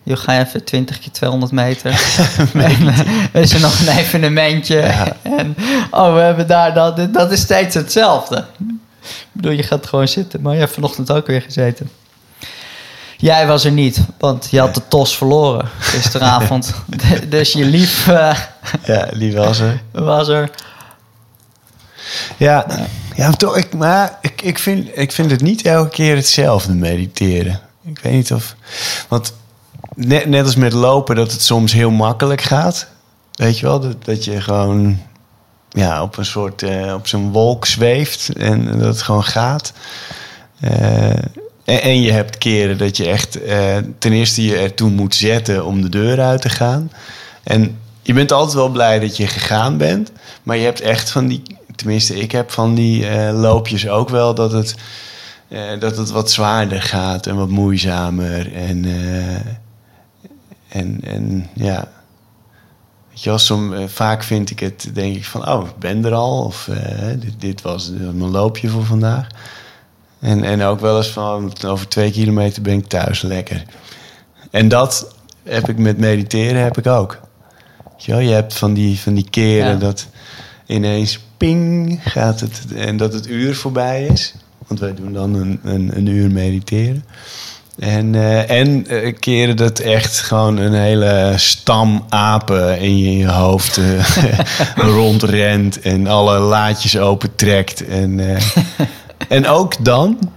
Je 0.03 0.15
ga 0.15 0.39
even 0.39 0.63
20 0.63 0.99
keer 0.99 1.11
200 1.11 1.51
meter. 1.51 2.01
en 2.53 2.87
eh, 3.33 3.41
is 3.41 3.53
er 3.53 3.59
nog 3.59 3.79
een 3.79 3.97
evenementje. 3.97 4.75
Ja. 4.75 5.15
En 5.21 5.55
oh, 5.91 6.13
we 6.13 6.19
hebben 6.19 6.47
daar 6.47 6.73
dat. 6.73 7.13
Dat 7.13 7.31
is 7.31 7.41
steeds 7.41 7.75
hetzelfde. 7.75 8.45
Ik 8.59 9.31
bedoel, 9.31 9.51
je 9.51 9.63
gaat 9.63 9.87
gewoon 9.87 10.07
zitten. 10.07 10.41
Maar 10.41 10.53
je 10.53 10.59
hebt 10.59 10.73
vanochtend 10.73 11.11
ook 11.11 11.27
weer 11.27 11.41
gezeten. 11.41 11.89
Jij 13.17 13.47
was 13.47 13.65
er 13.65 13.71
niet, 13.71 14.01
want 14.17 14.47
je 14.51 14.59
had 14.59 14.73
de 14.73 14.87
tos 14.87 15.17
verloren 15.17 15.67
gisteravond. 15.79 16.73
dus 17.29 17.53
je 17.53 17.65
lief 17.65 18.07
eh, 18.07 18.37
ja, 18.83 19.07
die 19.13 19.35
was 19.35 19.59
er. 19.59 19.81
was 19.91 20.27
er. 20.27 20.49
Ja, 22.37 22.65
ja 23.15 23.31
toch, 23.31 23.57
ik, 23.57 23.73
maar 23.73 24.17
ik, 24.21 24.41
ik, 24.41 24.59
vind, 24.59 24.87
ik 24.97 25.11
vind 25.11 25.31
het 25.31 25.41
niet 25.41 25.61
elke 25.65 25.89
keer 25.89 26.15
hetzelfde 26.15 26.73
mediteren. 26.73 27.59
Ik 27.83 27.99
weet 27.99 28.13
niet 28.13 28.31
of. 28.33 28.55
Want 29.07 29.33
net, 29.95 30.25
net 30.25 30.45
als 30.45 30.55
met 30.55 30.73
lopen, 30.73 31.15
dat 31.15 31.31
het 31.31 31.41
soms 31.41 31.73
heel 31.73 31.91
makkelijk 31.91 32.41
gaat. 32.41 32.87
Weet 33.31 33.59
je 33.59 33.65
wel, 33.65 33.79
dat, 33.79 34.05
dat 34.05 34.23
je 34.23 34.41
gewoon 34.41 34.99
ja, 35.69 36.01
op 36.01 36.17
een 36.17 36.25
soort. 36.25 36.63
eh, 36.63 36.93
op 36.93 37.07
zo'n 37.07 37.31
wolk 37.31 37.65
zweeft 37.65 38.29
en 38.37 38.65
dat 38.79 38.87
het 38.87 39.01
gewoon 39.01 39.23
gaat. 39.23 39.73
Eh, 40.59 41.09
en, 41.63 41.81
en 41.81 42.01
je 42.01 42.11
hebt 42.11 42.37
keren 42.37 42.77
dat 42.77 42.97
je 42.97 43.07
echt 43.09 43.43
eh, 43.43 43.77
ten 43.99 44.11
eerste 44.11 44.45
je 44.45 44.57
ertoe 44.57 44.89
moet 44.89 45.15
zetten 45.15 45.65
om 45.65 45.81
de 45.81 45.89
deur 45.89 46.21
uit 46.21 46.41
te 46.41 46.49
gaan. 46.49 46.91
En 47.43 47.79
je 48.01 48.13
bent 48.13 48.31
altijd 48.31 48.55
wel 48.55 48.69
blij 48.69 48.99
dat 48.99 49.17
je 49.17 49.27
gegaan 49.27 49.77
bent. 49.77 50.11
Maar 50.43 50.57
je 50.57 50.63
hebt 50.63 50.81
echt 50.81 51.09
van 51.09 51.27
die, 51.27 51.41
tenminste 51.81 52.15
ik 52.15 52.31
heb 52.31 52.51
van 52.51 52.75
die 52.75 53.07
eh, 53.07 53.39
loopjes 53.39 53.87
ook 53.87 54.09
wel 54.09 54.35
dat 54.35 54.51
het, 54.51 54.75
eh, 55.47 55.79
dat 55.79 55.97
het 55.97 56.09
wat 56.09 56.31
zwaarder 56.31 56.81
gaat 56.81 57.27
en 57.27 57.35
wat 57.35 57.49
moeizamer. 57.49 58.53
En, 58.53 58.85
eh, 58.85 59.35
en, 60.67 60.99
en 61.03 61.49
ja, 61.53 61.91
weet 63.09 63.23
je 63.23 63.29
wel, 63.29 63.39
som, 63.39 63.89
vaak 63.89 64.23
vind 64.23 64.49
ik 64.49 64.59
het, 64.59 64.89
denk 64.93 65.15
ik 65.15 65.25
van, 65.25 65.49
oh, 65.49 65.67
ik 65.67 65.77
ben 65.77 66.05
er 66.05 66.13
al. 66.13 66.43
Of 66.43 66.69
dit, 67.19 67.41
dit 67.41 67.61
was 67.61 67.91
dit 67.91 68.05
was 68.05 68.13
mijn 68.13 68.31
loopje 68.31 68.69
voor 68.69 68.85
vandaag. 68.85 69.27
En, 70.19 70.43
en 70.43 70.61
ook 70.61 70.79
wel 70.79 70.97
eens 70.97 71.09
van, 71.11 71.53
over 71.65 71.87
twee 71.87 72.11
kilometer 72.11 72.61
ben 72.61 72.77
ik 72.77 72.87
thuis, 72.87 73.21
lekker. 73.21 73.63
En 74.51 74.67
dat 74.67 75.15
heb 75.43 75.69
ik 75.69 75.77
met 75.77 75.97
mediteren 75.97 76.61
heb 76.61 76.77
ik 76.77 76.87
ook. 76.87 77.19
Weet 77.83 78.03
Je, 78.03 78.11
wel, 78.11 78.21
je 78.21 78.33
hebt 78.33 78.53
van 78.53 78.73
die, 78.73 78.99
van 78.99 79.13
die 79.13 79.29
keren 79.29 79.71
Ja. 79.71 79.75
dat 79.75 80.07
ineens 80.65 81.19
ping 81.41 81.99
gaat 82.03 82.39
het 82.39 82.65
en 82.75 82.97
dat 82.97 83.13
het 83.13 83.27
uur 83.27 83.55
voorbij 83.55 84.05
is. 84.05 84.33
Want 84.67 84.79
wij 84.79 84.93
doen 84.93 85.13
dan 85.13 85.33
een, 85.33 85.59
een, 85.63 85.97
een 85.97 86.05
uur 86.05 86.31
mediteren. 86.31 87.05
En, 87.79 88.15
eh, 88.15 88.49
en 88.49 88.87
eh, 88.87 89.15
keren 89.19 89.55
dat 89.55 89.79
echt 89.79 90.19
gewoon 90.19 90.57
een 90.57 90.73
hele 90.73 91.33
stam 91.35 92.05
apen 92.09 92.79
in 92.79 92.97
je, 92.97 93.05
in 93.05 93.17
je 93.17 93.31
hoofd 93.31 93.77
eh, 93.77 94.39
rondrent 94.95 95.79
en 95.79 96.07
alle 96.07 96.39
laadjes 96.39 96.97
opentrekt. 96.97 97.85
En, 97.87 98.37
en 99.27 99.47
ook 99.47 99.85
dan 99.85 100.31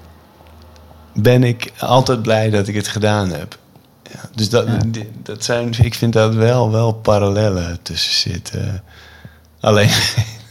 ben 1.14 1.44
ik 1.44 1.72
altijd 1.78 2.22
blij 2.22 2.50
dat 2.50 2.68
ik 2.68 2.74
het 2.74 2.88
gedaan 2.88 3.30
heb. 3.30 3.58
Ja, 4.12 4.20
dus 4.34 4.48
dat, 4.48 4.66
dat 5.22 5.44
zijn, 5.44 5.74
ik 5.80 5.94
vind 5.94 6.12
dat 6.12 6.34
wel, 6.34 6.70
wel 6.70 6.92
parallellen 6.92 7.78
tussen 7.82 8.14
zitten. 8.14 8.82
Alleen 9.60 9.90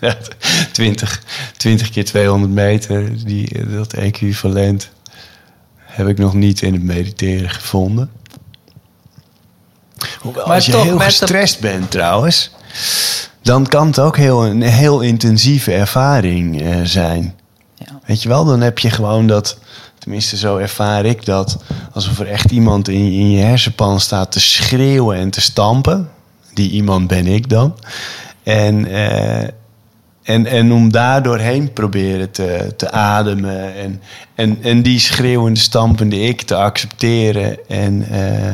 20, 0.72 1.22
20 1.58 1.90
keer 1.90 2.06
200 2.06 2.54
meter, 2.54 3.26
die, 3.26 3.70
dat 3.70 3.94
equivalent, 3.94 4.90
heb 5.78 6.08
ik 6.08 6.18
nog 6.18 6.34
niet 6.34 6.62
in 6.62 6.74
het 6.74 6.84
mediteren 6.84 7.50
gevonden. 7.50 8.10
Hoewel, 10.20 10.46
Maar 10.46 10.56
als 10.56 10.66
je 10.66 10.72
toch 10.72 10.84
heel 10.84 10.98
de- 10.98 11.04
gestrest 11.04 11.60
bent 11.60 11.92
trouwens, 11.92 12.52
dan 13.42 13.68
kan 13.68 13.88
het 13.88 14.00
ook 14.00 14.18
heel, 14.18 14.46
een 14.46 14.62
heel 14.62 15.02
intensieve 15.02 15.72
ervaring 15.74 16.62
eh, 16.62 16.76
zijn. 16.84 17.36
Ja. 17.76 18.00
Weet 18.06 18.22
je 18.22 18.30
wel, 18.30 18.46
dan 18.46 18.62
heb 18.62 18.80
je 18.80 18.90
gewoon 18.90 19.28
dat, 19.28 19.58
tenminste 20.00 20.38
zo 20.38 20.58
ervaar 20.58 21.06
ik 21.06 21.26
dat, 21.26 21.58
alsof 21.92 22.20
er 22.20 22.28
echt 22.28 22.52
iemand 22.52 22.88
in, 22.88 23.12
in 23.12 23.32
je 23.32 23.44
hersenpan 23.44 24.00
staat 24.00 24.32
te 24.32 24.40
schreeuwen 24.40 25.18
en 25.18 25.30
te 25.30 25.42
stampen. 25.42 26.10
Die 26.54 26.70
iemand 26.72 27.08
ben 27.08 27.28
ik 27.28 27.50
dan. 27.50 27.76
En, 28.44 28.86
eh, 28.88 29.48
en, 30.24 30.46
en 30.46 30.72
om 30.72 30.92
daar 30.92 31.24
doorheen 31.24 31.74
proberen 31.74 32.32
te, 32.32 32.74
te 32.78 32.92
ademen 32.92 33.76
en, 33.76 34.02
en, 34.36 34.58
en 34.62 34.82
die 34.82 35.00
schreeuwende, 35.00 35.60
stampende 35.60 36.20
ik 36.20 36.42
te 36.42 36.56
accepteren 36.56 37.68
en, 37.68 38.08
eh, 38.10 38.48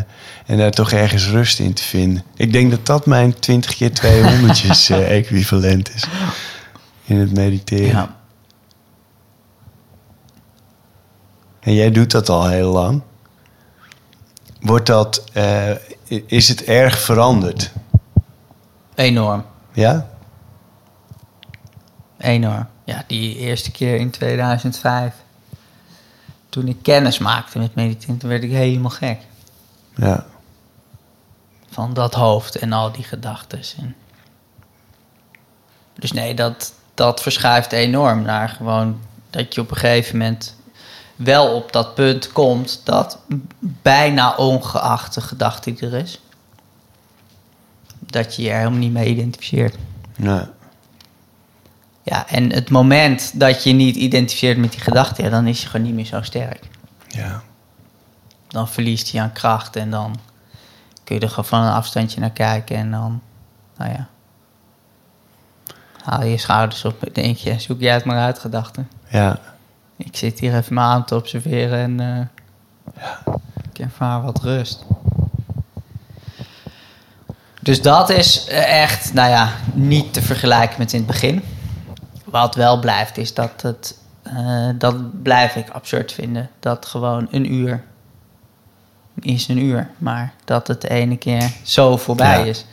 en 0.46 0.58
daar 0.58 0.72
toch 0.72 0.92
ergens 0.92 1.28
rust 1.28 1.60
in 1.60 1.74
te 1.74 1.84
vinden. 1.84 2.24
Ik 2.36 2.52
denk 2.52 2.72
dat 2.72 2.86
dat 2.86 3.06
mijn 3.06 3.40
20 3.40 3.76
keer 3.76 3.94
200 3.94 4.64
eh, 4.90 5.18
equivalent 5.18 5.94
is 5.96 6.04
in 7.06 7.18
het 7.18 7.34
mediteren. 7.34 7.88
Ja. 7.88 8.18
En 11.60 11.74
jij 11.74 11.92
doet 11.92 12.12
dat 12.12 12.30
al 12.30 12.48
heel 12.48 12.72
lang. 12.72 13.02
Wordt 14.62 14.86
dat, 14.86 15.24
eh, 15.34 15.72
is 16.26 16.48
het 16.48 16.64
erg 16.64 17.00
veranderd? 17.00 17.72
Enorm. 18.96 19.44
Ja? 19.74 20.10
Enorm. 22.20 22.68
Ja, 22.84 23.04
die 23.08 23.36
eerste 23.36 23.72
keer 23.72 23.96
in 23.96 24.10
2005. 24.10 25.14
Toen 26.50 26.68
ik 26.68 26.78
kennis 26.82 27.18
maakte 27.18 27.60
met 27.60 27.76
mediteren, 27.76 28.18
toen 28.18 28.30
werd 28.30 28.44
ik 28.44 28.52
helemaal 28.52 28.90
gek. 28.90 29.20
Ja. 29.96 30.26
Van 31.70 31.94
dat 31.94 32.14
hoofd 32.14 32.56
en 32.56 32.74
al 32.74 32.92
die 32.92 33.04
gedachten. 33.04 33.62
En... 33.78 33.96
Dus 35.94 36.12
nee, 36.12 36.34
dat, 36.34 36.74
dat 36.94 37.22
verschuift 37.22 37.72
enorm 37.72 38.22
naar 38.22 38.50
gewoon 38.50 39.00
dat 39.30 39.56
je 39.56 39.62
op 39.62 39.72
een 39.72 39.78
gegeven 39.78 40.18
moment 40.18 40.56
wel 41.16 41.56
op 41.56 41.72
dat 41.72 41.96
punt 41.96 42.32
komt 42.32 42.82
dat 42.84 43.20
bijna 43.60 44.36
ongeacht 44.36 45.14
de 45.14 45.22
gedachte 45.22 45.74
die 45.74 45.90
er 45.90 45.94
is, 45.94 46.22
dat 48.00 48.36
je 48.36 48.42
je 48.42 48.50
er 48.50 48.58
helemaal 48.58 48.80
niet 48.80 48.94
mee 48.94 49.10
identificeert. 49.10 49.76
ja. 50.16 50.58
Ja, 52.10 52.28
en 52.28 52.54
het 52.54 52.70
moment 52.70 53.40
dat 53.40 53.64
je 53.64 53.74
niet 53.74 53.96
identificeert 53.96 54.58
met 54.58 54.72
die 54.72 54.82
gedachte, 54.82 55.24
ja, 55.24 55.30
dan 55.30 55.48
is 55.48 55.62
je 55.62 55.68
gewoon 55.68 55.86
niet 55.86 55.96
meer 55.96 56.06
zo 56.06 56.22
sterk. 56.22 56.68
Ja. 57.08 57.42
dan 58.48 58.68
verliest 58.68 59.12
hij 59.12 59.22
aan 59.22 59.32
kracht 59.32 59.76
en 59.76 59.90
dan 59.90 60.20
kun 61.04 61.16
je 61.16 61.22
er 61.22 61.30
gewoon 61.30 61.46
van 61.46 61.62
een 61.62 61.72
afstandje 61.72 62.20
naar 62.20 62.32
kijken 62.32 62.76
en 62.76 62.92
dan, 62.92 63.22
nou 63.78 63.92
ja, 63.92 64.08
haal 66.04 66.24
je 66.24 66.38
schouders 66.38 66.86
op 66.86 67.04
en 67.04 67.14
denk 67.14 67.38
je, 67.38 67.60
zoek 67.60 67.80
jij 67.80 67.94
het 67.94 68.06
maar 68.06 68.20
uit, 68.20 68.40
gedachten. 68.40 68.90
Ja, 69.08 69.40
Ik 69.98 70.16
zit 70.16 70.40
hier 70.40 70.56
even 70.56 70.74
mijn 70.74 70.88
adem 70.88 71.06
te 71.06 71.16
observeren 71.16 71.80
en 71.80 72.00
eh, 72.00 73.34
ik 73.72 73.80
ervaar 73.80 74.22
wat 74.22 74.42
rust. 74.42 74.86
Dus 77.62 77.82
dat 77.82 78.10
is 78.10 78.48
eh, 78.48 78.82
echt, 78.82 79.14
nou 79.14 79.30
ja, 79.30 79.54
niet 79.74 80.14
te 80.14 80.22
vergelijken 80.22 80.76
met 80.78 80.94
in 80.94 81.00
het 81.00 81.08
begin. 81.08 81.44
Wat 82.30 82.56
wel 82.56 82.80
blijft 82.80 83.18
is 83.18 83.34
dat 83.34 83.62
het, 83.62 83.98
eh, 84.24 84.70
dat 84.76 85.22
blijf 85.24 85.56
ik 85.56 85.70
absurd 85.70 86.12
vinden. 86.12 86.50
Dat 86.60 86.86
gewoon 86.86 87.28
een 87.32 87.54
uur 87.54 87.84
is 89.20 89.48
een 89.48 89.58
uur. 89.58 89.90
Maar 89.98 90.34
dat 90.46 90.68
het 90.68 90.82
de 90.82 90.90
ene 90.90 91.18
keer 91.18 91.52
zo 91.64 91.98
voorbij 91.98 92.40
Ja. 92.40 92.46
is. 92.46 92.66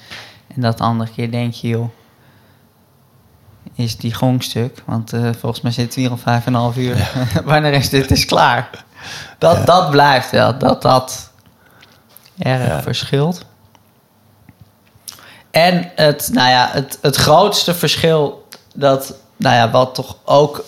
En 0.54 0.60
dat 0.60 0.78
de 0.78 0.84
andere 0.84 1.10
keer 1.10 1.30
denk 1.30 1.52
je, 1.54 1.68
joh, 1.68 1.88
is 3.74 3.96
die 3.96 4.14
gongstuk. 4.14 4.82
Want 4.86 5.12
eh, 5.12 5.30
volgens 5.38 5.60
mij 5.60 5.72
zitten 5.72 5.94
we 5.94 6.00
hier 6.00 6.10
al 6.10 6.16
vijf 6.16 6.46
en 6.46 6.54
een 6.54 6.60
half 6.60 6.76
uur. 6.76 7.10
Wanneer 7.44 7.72
is 7.72 7.88
dit 7.88 8.10
is 8.10 8.24
klaar? 8.24 8.70
Dat, 9.38 9.56
Ja. 9.56 9.64
dat 9.64 9.90
blijft 9.90 10.30
wel. 10.30 10.58
Dat 10.58 10.82
dat 10.82 11.30
erg 12.38 12.82
verschilt. 12.82 13.44
En 15.50 15.90
het, 15.94 16.28
nou 16.32 16.48
ja, 16.50 16.68
het, 16.72 16.98
het 17.02 17.16
grootste 17.16 17.74
verschil, 17.74 18.48
dat, 18.74 19.14
nou 19.36 19.54
ja, 19.54 19.70
wat 19.70 19.94
toch 19.94 20.16
ook 20.24 20.64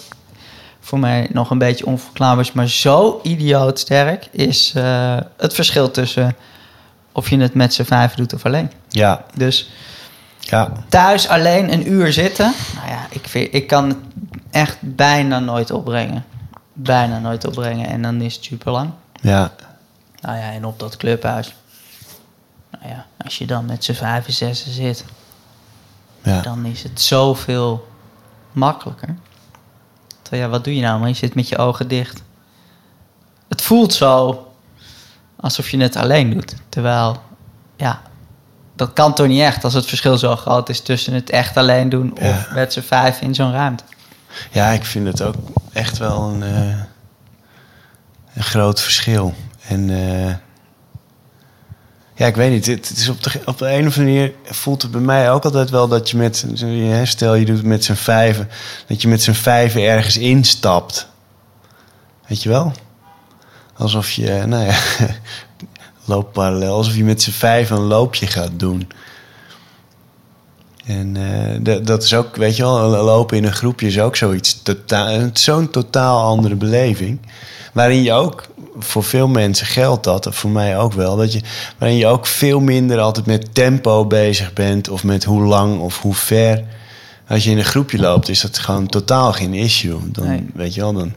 voor 0.81 0.99
mij 0.99 1.29
nog 1.33 1.51
een 1.51 1.59
beetje 1.59 1.87
onverklaarbaar 1.87 2.45
is, 2.45 2.53
maar 2.53 2.69
zo 2.69 3.21
idioot 3.23 3.79
sterk, 3.79 4.29
is 4.31 4.73
eh, 4.75 5.17
het 5.37 5.55
verschil 5.55 5.91
tussen 5.91 6.37
of 7.13 7.31
je 7.31 7.39
het 7.39 7.55
met 7.55 7.75
z'n 7.75 7.83
vijf 7.83 8.15
doet 8.15 8.33
of 8.35 8.45
alleen. 8.47 8.71
ja, 8.89 9.25
Dus 9.35 9.71
ja. 10.41 10.73
thuis 10.89 11.29
alleen 11.29 11.73
een 11.73 11.93
uur 11.93 12.13
zitten, 12.13 12.53
nou 12.75 12.89
ja, 12.89 13.07
ik, 13.11 13.29
vind, 13.29 13.55
ik 13.55 13.67
kan 13.67 13.89
het 13.89 13.99
echt 14.51 14.77
bijna 14.81 15.39
nooit 15.39 15.71
opbrengen. 15.71 16.25
Bijna 16.73 17.19
nooit 17.19 17.47
opbrengen 17.47 17.87
en 17.89 18.03
dan 18.03 18.21
is 18.21 18.35
het 18.35 18.45
super 18.45 18.73
lang. 18.73 18.91
ja. 19.21 19.53
Nou 20.21 20.37
ja, 20.37 20.53
en 20.53 20.65
op 20.65 20.79
dat 20.79 20.97
clubhuis. 20.97 21.55
Nou 22.71 22.93
ja, 22.93 23.07
als 23.25 23.39
je 23.39 23.47
dan 23.47 23.65
met 23.65 23.85
z'n 23.85 23.93
vijf 23.93 24.27
en 24.27 24.33
zessen 24.33 24.73
zit, 24.73 25.05
ja. 26.23 26.41
dan 26.41 26.65
is 26.65 26.83
het 26.83 27.01
zoveel 27.01 27.88
makkelijker. 28.59 29.17
Terwijl 30.23 30.43
ja, 30.43 30.49
wat 30.49 30.65
doe 30.65 30.77
je 30.77 30.83
nou? 30.83 30.99
Maar 31.01 31.09
je 31.09 31.15
zit 31.15 31.35
met 31.35 31.49
je 31.49 31.59
ogen 31.59 31.89
dicht. 31.89 32.23
Het 33.49 33.63
voelt 33.63 33.95
zo 33.95 34.47
alsof 35.37 35.71
je 35.71 35.81
het 35.81 35.97
alleen 35.97 36.31
doet. 36.31 36.55
Terwijl, 36.69 37.23
ja, 37.77 38.03
dat 38.77 38.93
kan 38.93 39.15
toch 39.15 39.27
niet 39.27 39.41
echt 39.41 39.65
als 39.65 39.75
het 39.75 39.87
verschil 39.87 40.19
zo 40.19 40.37
groot 40.37 40.69
is 40.69 40.81
tussen 40.81 41.13
het 41.13 41.31
echt 41.31 41.57
alleen 41.57 41.89
doen 41.89 42.19
of 42.21 42.51
met 42.55 42.73
z'n 42.73 42.81
vijf 42.81 43.21
in 43.21 43.35
zo'n 43.35 43.53
ruimte. 43.53 43.85
Ja, 44.51 44.69
ik 44.69 44.85
vind 44.85 45.07
het 45.07 45.23
ook 45.23 45.35
echt 45.73 45.99
wel 45.99 46.23
een, 46.23 46.43
eh, 46.43 46.79
een 48.35 48.43
groot 48.43 48.81
verschil. 48.81 49.35
En 49.69 49.91
eh, 49.91 50.35
ja, 52.19 52.27
ik 52.27 52.37
weet 52.37 52.51
niet. 52.51 52.67
Het, 52.67 52.91
is 52.91 53.09
op, 53.09 53.23
de, 53.23 53.41
op 53.45 53.59
de 53.59 53.73
een 53.73 53.87
of 53.87 53.99
andere 53.99 54.15
manier 54.15 54.33
voelt 54.45 54.83
het 54.83 54.91
bij 54.91 55.01
mij 55.01 55.31
ook 55.31 55.45
altijd 55.45 55.71
wel 55.71 55.89
dat 55.89 56.11
je 56.11 56.17
met, 56.17 56.47
stel 57.03 57.35
je 57.35 57.45
doet 57.45 57.63
met 57.63 57.85
z'n 57.85 57.95
vijven, 57.95 58.49
dat 58.87 59.03
je 59.03 59.09
met 59.09 59.23
z'n 59.23 59.33
vijven 59.33 59.83
ergens 59.83 60.17
instapt. 60.17 61.09
Weet 62.27 62.43
je 62.43 62.49
wel? 62.49 62.73
Alsof 63.77 64.11
je, 64.11 64.43
nou 64.47 64.65
ja, 64.65 64.77
loopt 66.05 66.33
parallel, 66.33 66.75
alsof 66.75 66.95
je 66.95 67.05
met 67.05 67.23
z'n 67.23 67.31
vijven 67.31 67.77
een 67.77 67.83
loopje 67.83 68.27
gaat 68.27 68.59
doen. 68.59 68.89
En 70.89 71.17
eh, 71.17 71.57
dat- 71.61 71.87
dat 71.87 72.03
is 72.03 72.15
ook, 72.15 72.37
weet 72.37 72.57
je 72.57 72.63
wel, 72.63 72.89
lopen 72.89 73.37
in 73.37 73.45
een 73.45 73.53
groepje 73.53 73.87
is 73.87 74.01
ook 74.01 74.17
zoiets 74.17 74.63
totaal, 74.63 75.31
zo'n 75.33 75.71
totaal 75.71 76.25
andere 76.25 76.55
beleving. 76.55 77.19
Waarin 77.73 78.03
je 78.03 78.13
ook, 78.13 78.47
voor 78.79 79.05
veel 79.05 79.29
mensen 79.29 79.67
geldt 79.67 80.05
dat, 80.05 80.27
voor 80.31 80.51
mij 80.51 80.79
ook 80.79 80.93
wel, 80.93 81.17
dat 81.17 81.33
je, 81.33 81.41
waarin 81.79 81.97
je 81.99 82.07
ook 82.07 82.27
veel 82.27 82.61
minder 82.61 82.99
altijd 82.99 83.27
met 83.27 83.55
tempo 83.55 84.07
bezig 84.07 84.53
bent 84.53 84.89
of 84.89 85.05
met 85.05 85.25
hoe 85.25 85.43
lang 85.43 85.81
of 85.81 86.01
hoe 86.03 86.15
ver. 86.15 86.65
Als 87.29 87.45
je 87.45 87.51
in 87.51 87.59
een 87.59 87.65
groepje 87.65 87.99
loopt, 87.99 88.29
is 88.29 88.41
dat 88.41 88.59
gewoon 88.59 88.87
totaal 88.87 89.33
geen 89.33 89.55
issue. 89.55 89.99
Dan, 90.13 90.27
Nee. 90.27 90.47
weet 90.55 90.75
je 90.75 90.81
wel, 90.81 90.93
dan, 90.93 91.13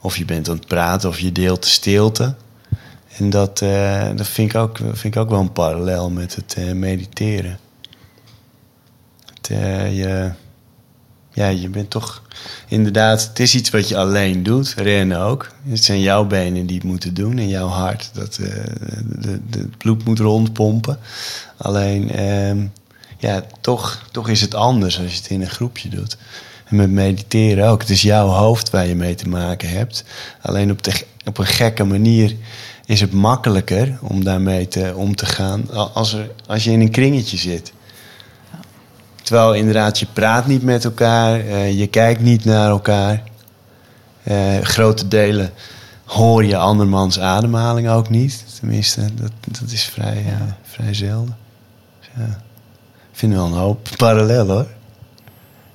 of 0.00 0.16
je 0.16 0.24
bent 0.24 0.48
aan 0.48 0.56
het 0.56 0.66
praten 0.66 1.08
of 1.08 1.18
je 1.18 1.32
deelt 1.32 1.62
de 1.62 1.68
stilte. 1.68 2.34
En 3.16 3.30
dat, 3.30 3.60
eh, 3.60 4.02
dat 4.16 4.28
vind, 4.28 4.50
ik 4.54 4.56
ook, 4.60 4.76
vind 4.92 5.14
ik 5.14 5.16
ook 5.16 5.30
wel 5.30 5.40
een 5.40 5.52
parallel 5.52 6.10
met 6.10 6.34
het 6.34 6.54
eh, 6.58 6.72
mediteren. 6.72 7.58
Eh, 9.50 9.96
je, 9.96 10.30
ja, 11.32 11.48
je 11.48 11.68
bent 11.68 11.90
toch 11.90 12.22
inderdaad, 12.68 13.26
het 13.28 13.38
is 13.38 13.54
iets 13.54 13.70
wat 13.70 13.88
je 13.88 13.96
alleen 13.96 14.42
doet. 14.42 14.74
Rennen 14.76 15.20
ook. 15.20 15.48
Het 15.68 15.84
zijn 15.84 16.00
jouw 16.00 16.24
benen 16.24 16.66
die 16.66 16.76
het 16.76 16.84
moeten 16.84 17.14
doen 17.14 17.38
en 17.38 17.48
jouw 17.48 17.68
hart 17.68 18.10
dat 18.14 18.38
eh, 18.38 18.46
de, 19.04 19.40
de, 19.50 19.58
het 19.58 19.78
bloed 19.78 20.04
moet 20.04 20.18
rondpompen. 20.18 20.98
Alleen, 21.56 22.10
ehm, 22.10 22.66
ja, 23.18 23.44
toch, 23.60 24.06
toch 24.10 24.28
is 24.28 24.40
het 24.40 24.54
anders 24.54 25.00
als 25.00 25.10
je 25.10 25.16
het 25.16 25.30
in 25.30 25.40
een 25.40 25.50
groepje 25.50 25.88
doet. 25.88 26.16
En 26.64 26.76
met 26.76 26.90
mediteren 26.90 27.68
ook. 27.68 27.80
Het 27.80 27.90
is 27.90 28.02
jouw 28.02 28.26
hoofd 28.26 28.70
waar 28.70 28.86
je 28.86 28.94
mee 28.94 29.14
te 29.14 29.28
maken 29.28 29.68
hebt. 29.68 30.04
Alleen 30.40 30.70
op, 30.70 30.82
de, 30.82 31.04
op 31.24 31.38
een 31.38 31.46
gekke 31.46 31.84
manier 31.84 32.36
is 32.86 33.00
het 33.00 33.12
makkelijker 33.12 33.98
om 34.00 34.24
daarmee 34.24 34.68
te, 34.68 34.92
om 34.96 35.16
te 35.16 35.26
gaan 35.26 35.70
als, 35.70 36.12
er, 36.12 36.30
als 36.46 36.64
je 36.64 36.70
in 36.70 36.80
een 36.80 36.90
kringetje 36.90 37.36
zit. 37.36 37.72
Terwijl 39.24 39.54
inderdaad, 39.54 39.98
je 39.98 40.06
praat 40.12 40.46
niet 40.46 40.62
met 40.62 40.84
elkaar, 40.84 41.40
eh, 41.40 41.78
je 41.78 41.86
kijkt 41.86 42.20
niet 42.20 42.44
naar 42.44 42.68
elkaar. 42.68 43.22
Eh, 44.22 44.60
grote 44.60 45.08
delen 45.08 45.50
hoor 46.04 46.44
je 46.44 46.56
andermans 46.56 47.20
ademhaling 47.20 47.88
ook 47.88 48.08
niet. 48.08 48.44
Tenminste, 48.58 49.14
dat, 49.14 49.30
dat 49.60 49.70
is 49.70 49.84
vrij, 49.84 50.24
eh, 50.26 50.40
vrij 50.62 50.94
zelden. 50.94 51.36
Ja, 52.16 52.24
ik 53.12 53.18
vind 53.18 53.32
wel 53.32 53.46
een 53.46 53.52
hoop 53.52 53.88
parallel 53.96 54.46
hoor. 54.46 54.66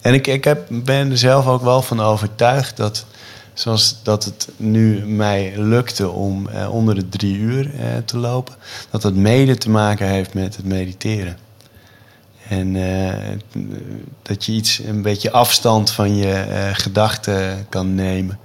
En 0.01 0.13
ik, 0.13 0.27
ik 0.27 0.43
heb, 0.43 0.67
ben 0.69 1.11
er 1.11 1.17
zelf 1.17 1.47
ook 1.47 1.61
wel 1.61 1.81
van 1.81 2.01
overtuigd 2.01 2.77
dat, 2.77 3.05
zoals 3.53 3.99
dat 4.03 4.25
het 4.25 4.49
nu 4.57 5.05
mij 5.05 5.53
lukte 5.55 6.09
om 6.09 6.47
onder 6.69 6.95
de 6.95 7.09
drie 7.09 7.37
uur 7.37 7.71
te 8.05 8.17
lopen, 8.17 8.55
dat 8.89 9.01
dat 9.01 9.13
mede 9.13 9.57
te 9.57 9.69
maken 9.69 10.07
heeft 10.07 10.33
met 10.33 10.55
het 10.55 10.65
mediteren. 10.65 11.37
En 12.49 12.75
eh, 12.75 13.37
dat 14.21 14.45
je 14.45 14.51
iets, 14.51 14.79
een 14.79 15.01
beetje 15.01 15.31
afstand 15.31 15.91
van 15.91 16.15
je 16.15 16.33
eh, 16.33 16.69
gedachten 16.71 17.65
kan 17.69 17.95
nemen. 17.95 18.39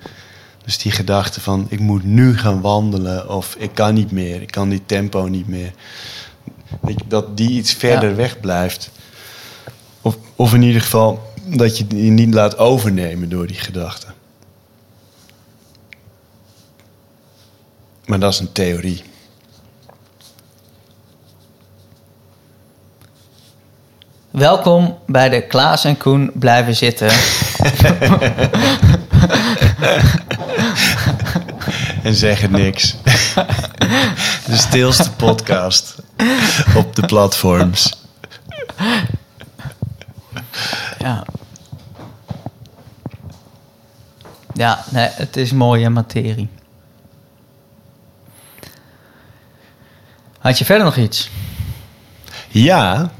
Dus 0.65 0.79
die 0.79 0.93
gedachte 0.93 1.41
van 1.41 1.67
ik 1.69 1.81
moet 1.81 2.05
nu 2.05 2.39
gaan 2.39 2.61
wandelen 2.61 3.29
of 3.29 3.55
ik 3.59 3.71
kan 3.75 3.95
niet 3.95 4.11
meer, 4.11 4.43
ik 4.43 4.51
kan 4.51 4.69
die 4.69 4.83
tempo 4.87 5.27
niet 5.27 5.49
meer. 5.49 5.73
Dat, 7.07 7.37
die 7.37 7.51
iets 7.51 7.73
verder 7.73 8.11
Ja. 8.11 8.15
weg 8.17 8.41
blijft. 8.41 8.91
Of, 10.01 10.17
of 10.37 10.55
in 10.55 10.63
ieder 10.63 10.81
geval 10.81 11.33
dat 11.47 11.79
je 11.79 11.87
die 11.87 12.11
niet 12.11 12.35
laat 12.35 12.59
overnemen 12.59 13.29
door 13.29 13.47
die 13.47 13.57
gedachten. 13.57 14.15
Maar 18.05 18.21
dat 18.21 18.33
is 18.33 18.39
een 18.39 18.53
theorie. 18.53 19.03
Welkom 24.35 24.99
bij 25.07 25.29
de 25.29 25.47
Klaas 25.47 25.85
en 25.85 25.97
Koen 25.97 26.31
blijven 26.35 26.77
zitten. 26.77 27.11
En 32.03 32.15
zeggen 32.15 32.51
niks. 32.51 32.97
De 34.47 34.57
stilste 34.57 35.13
podcast 35.13 36.03
op 36.77 36.97
de 36.97 37.07
platforms. 37.07 38.03
Ja. 40.99 41.25
Ja, 44.53 44.85
nee, 44.91 45.09
het 45.13 45.37
is 45.37 45.53
mooie 45.53 45.91
materie. 45.91 46.49
Had 50.39 50.59
je 50.59 50.65
verder 50.65 50.85
nog 50.85 50.97
iets? 50.97 51.31
Ja, 52.49 53.11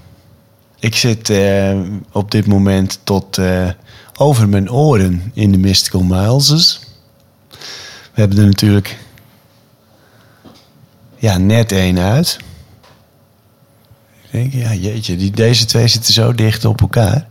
ik 0.85 0.97
zit 0.97 1.31
eh, 1.31 1.79
op 2.13 2.31
dit 2.31 2.47
moment 2.47 3.01
tot 3.05 3.39
eh, 3.39 3.69
over 4.17 4.49
mijn 4.49 4.71
oren 4.71 5.31
in 5.35 5.53
de 5.53 5.59
Mystical 5.59 6.03
Miles. 6.03 6.81
We 8.15 8.21
hebben 8.21 8.39
er 8.39 8.47
natuurlijk 8.47 8.99
ja, 11.17 11.39
net 11.39 11.73
één 11.73 11.99
uit. 11.99 12.39
Ik 14.23 14.31
denk, 14.31 14.53
ja, 14.53 14.75
jeetje, 14.75 15.17
die, 15.17 15.31
deze 15.31 15.65
twee 15.65 15.89
zitten 15.89 16.15
zo 16.15 16.35
dicht 16.35 16.65
op 16.65 16.81
elkaar. 16.81 17.27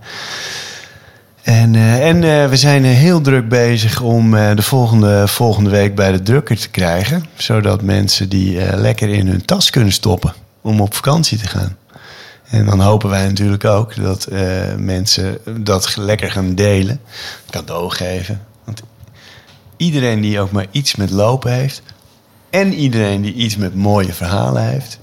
En, 1.41 1.75
eh, 1.75 2.07
en 2.07 2.49
we 2.49 2.55
zijn 2.57 2.83
heel 2.83 3.21
druk 3.21 3.49
bezig 3.49 4.01
om 4.01 4.31
de 4.31 4.61
volgende, 4.61 5.27
volgende 5.27 5.69
week 5.69 5.95
bij 5.95 6.11
de 6.11 6.21
drukker 6.21 6.57
te 6.57 6.69
krijgen. 6.69 7.25
Zodat 7.35 7.81
mensen 7.81 8.29
die 8.29 8.75
lekker 8.75 9.09
in 9.09 9.27
hun 9.27 9.45
tas 9.45 9.69
kunnen 9.69 9.93
stoppen 9.93 10.33
om 10.61 10.81
op 10.81 10.93
vakantie 10.93 11.37
te 11.37 11.47
gaan. 11.47 11.77
En 12.53 12.65
dan 12.65 12.79
hopen 12.79 13.09
wij 13.09 13.27
natuurlijk 13.27 13.65
ook 13.65 13.95
dat 13.95 14.25
eh, 14.25 14.75
mensen 14.75 15.37
dat 15.63 15.95
lekker 15.95 16.31
gaan 16.31 16.55
delen, 16.55 17.01
cadeau 17.49 17.89
geven. 17.89 18.45
Want 18.63 18.81
iedereen 19.77 20.21
die 20.21 20.39
ook 20.39 20.51
maar 20.51 20.65
iets 20.71 20.95
met 20.95 21.09
lopen 21.09 21.51
heeft, 21.51 21.81
en 22.49 22.73
iedereen 22.73 23.21
die 23.21 23.33
iets 23.33 23.55
met 23.55 23.75
mooie 23.75 24.13
verhalen 24.13 24.67
heeft, 24.67 24.99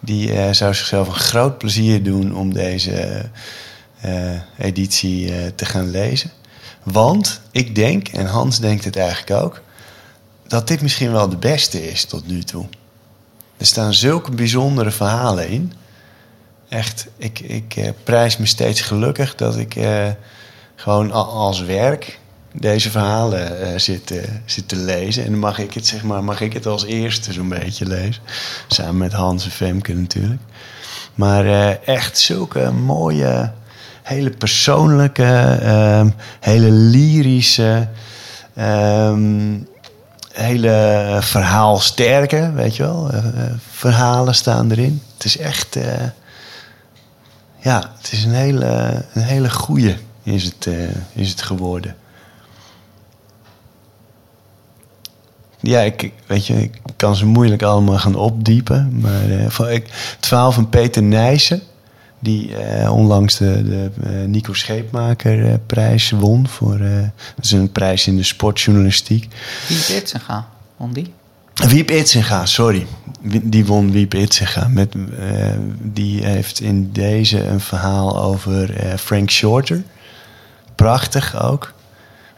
die 0.00 0.32
eh, 0.32 0.52
zou 0.52 0.74
zichzelf 0.74 1.08
een 1.08 1.14
groot 1.14 1.58
plezier 1.58 2.02
doen 2.02 2.36
om 2.36 2.52
deze 2.52 3.24
eh, 4.00 4.40
editie 4.58 5.54
te 5.54 5.64
gaan 5.64 5.90
lezen. 5.90 6.30
Want 6.82 7.40
ik 7.50 7.74
denk, 7.74 8.08
en 8.08 8.26
Hans 8.26 8.60
denkt 8.60 8.84
het 8.84 8.96
eigenlijk 8.96 9.42
ook, 9.42 9.62
dat 10.46 10.68
dit 10.68 10.82
misschien 10.82 11.12
wel 11.12 11.28
de 11.28 11.36
beste 11.36 11.90
is 11.90 12.04
tot 12.04 12.26
nu 12.26 12.42
toe. 12.42 12.66
Er 13.56 13.66
staan 13.66 13.94
zulke 13.94 14.30
bijzondere 14.30 14.90
verhalen 14.90 15.48
in. 15.48 15.72
Echt, 16.68 17.06
ik, 17.16 17.40
ik 17.40 17.76
eh, 17.76 17.88
prijs 18.04 18.36
me 18.36 18.46
steeds 18.46 18.80
gelukkig 18.80 19.34
dat 19.34 19.56
ik 19.56 19.76
eh, 19.76 20.08
gewoon 20.74 21.12
als 21.12 21.60
werk 21.60 22.18
deze 22.52 22.90
verhalen 22.90 23.60
eh, 23.60 23.78
zit, 23.78 24.14
zit 24.44 24.68
te 24.68 24.76
lezen. 24.76 25.24
En 25.24 25.30
dan 25.30 25.40
mag 25.40 25.58
ik 25.58 25.74
het, 25.74 25.86
zeg 25.86 26.02
maar, 26.02 26.24
mag 26.24 26.40
ik 26.40 26.52
het 26.52 26.66
als 26.66 26.84
eerste 26.84 27.32
zo'n 27.32 27.48
beetje 27.48 27.86
lezen. 27.86 28.22
Samen 28.68 28.96
met 28.96 29.12
Hans 29.12 29.44
en 29.44 29.50
Femke 29.50 29.94
natuurlijk. 29.94 30.40
Maar 31.14 31.46
echt 31.84 32.18
zulke 32.18 32.70
mooie, 32.70 33.52
hele 34.02 34.30
persoonlijke, 34.30 35.58
ehm, 35.62 36.10
hele 36.40 36.70
lyrische, 36.70 37.88
ehm, 38.54 39.56
hele 40.32 41.18
verhaalsterke, 41.20 42.52
weet 42.54 42.76
je 42.76 42.82
wel. 42.82 43.10
verhalen 43.70 44.34
staan 44.34 44.70
erin. 44.70 45.02
Het 45.14 45.24
is 45.24 45.38
echt, 45.38 45.76
ja, 47.58 47.92
het 47.96 48.12
is 48.12 48.24
een 48.24 48.34
hele, 48.34 49.04
een 49.12 49.22
hele 49.22 49.50
goeie 49.50 49.96
is 50.22 50.44
het, 50.44 50.66
eh, 50.66 50.88
is 51.12 51.30
het 51.30 51.42
geworden. 51.42 51.96
Ja, 55.60 55.80
ik, 55.80 56.12
weet 56.26 56.46
je, 56.46 56.62
ik 56.62 56.80
kan 56.96 57.16
ze 57.16 57.26
moeilijk 57.26 57.62
allemaal 57.62 57.98
gaan 57.98 58.14
opdiepen. 58.14 59.00
Maar 59.00 59.30
eh, 59.30 59.48
van, 59.48 59.68
ik, 59.68 59.86
het 60.16 60.26
verhaal 60.26 60.52
van 60.52 60.68
Peter 60.68 61.02
Nijssen, 61.02 61.62
die 62.18 62.56
eh, 62.56 62.92
onlangs 62.92 63.36
de, 63.36 63.62
de 63.64 63.90
Nico 64.26 64.52
Scheepmaker 64.52 65.46
eh, 65.46 65.54
prijs 65.66 66.10
won. 66.10 66.48
Voor, 66.48 66.78
dat 67.34 67.44
is 67.44 67.50
een 67.50 67.72
prijs 67.72 68.06
in 68.06 68.16
de 68.16 68.22
sportjournalistiek. 68.22 69.28
Wie 69.68 69.96
Itzenga, 69.96 70.48
won 70.76 70.92
die? 70.92 71.12
Wiep 71.66 71.90
Itzinga, 71.90 72.46
sorry. 72.46 72.86
Die 73.42 73.66
won 73.66 73.90
Wiep 73.90 74.14
Itzinga. 74.14 74.68
Met, 74.68 74.94
eh, 74.94 75.50
die 75.82 76.24
heeft 76.24 76.60
in 76.60 76.92
deze 76.92 77.46
een 77.46 77.60
verhaal 77.60 78.22
over 78.22 78.76
eh, 78.76 78.96
Frank 78.96 79.30
Shorter. 79.30 79.82
Prachtig 80.74 81.42
ook. 81.42 81.72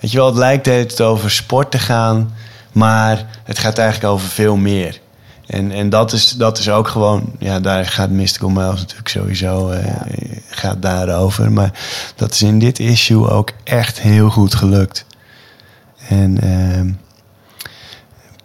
Weet 0.01 0.11
je 0.11 0.17
wel, 0.17 0.27
het 0.27 0.37
lijkt 0.37 0.65
tijd 0.65 1.01
over 1.01 1.31
sport 1.31 1.71
te 1.71 1.79
gaan, 1.79 2.35
maar 2.73 3.27
het 3.45 3.59
gaat 3.59 3.79
eigenlijk 3.79 4.13
over 4.13 4.29
veel 4.29 4.57
meer. 4.57 5.01
En, 5.47 5.73
en 5.73 5.91
dat, 5.91 6.13
is, 6.13 6.31
dat 6.31 6.59
is 6.59 6.71
ook 6.71 6.89
gewoon, 6.89 7.33
ja, 7.39 7.61
daar 7.61 7.87
gaat 7.87 8.11
Mystical 8.11 8.49
Miles 8.49 8.81
natuurlijk 8.81 9.09
sowieso 9.09 9.71
eh, 9.71 9.95
gaat 10.49 10.83
daarover. 10.83 11.53
Maar 11.53 11.73
dat 12.17 12.33
is 12.33 12.43
in 12.43 12.59
dit 12.59 12.79
issue 12.79 13.29
ook 13.29 13.51
echt 13.65 14.01
heel 14.01 14.31
goed 14.31 14.55
gelukt. 14.55 15.05
En 16.09 16.41
ehm, 16.41 16.91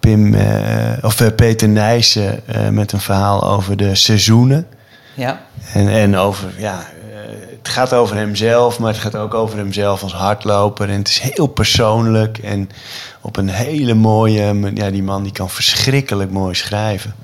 Pim, 0.05 0.33
eh, 0.33 0.91
of 1.01 1.21
eh, 1.21 1.27
Peter 1.35 1.69
Nijssen 1.69 2.47
eh, 2.47 2.69
met 2.69 2.91
een 2.91 2.99
verhaal 2.99 3.43
over 3.43 3.77
de 3.77 3.95
seizoenen. 3.95 4.67
Ja. 5.13 5.41
En, 5.73 5.87
en 5.87 6.15
over, 6.15 6.49
ja, 6.57 6.83
het 7.57 7.69
gaat 7.69 7.93
over 7.93 8.15
hemzelf, 8.15 8.79
maar 8.79 8.91
het 8.91 9.01
gaat 9.01 9.15
ook 9.15 9.33
over 9.33 9.57
hemzelf 9.57 10.03
als 10.03 10.13
hardloper. 10.13 10.89
En 10.89 10.97
het 10.97 11.07
is 11.07 11.19
heel 11.19 11.47
persoonlijk 11.47 12.37
en 12.37 12.69
op 13.21 13.37
een 13.37 13.49
hele 13.49 13.93
mooie, 13.93 14.71
ja, 14.73 14.89
die 14.89 15.03
man 15.03 15.23
die 15.23 15.31
kan 15.31 15.49
verschrikkelijk 15.49 16.31
mooi 16.31 16.55
schrijven. 16.55 17.15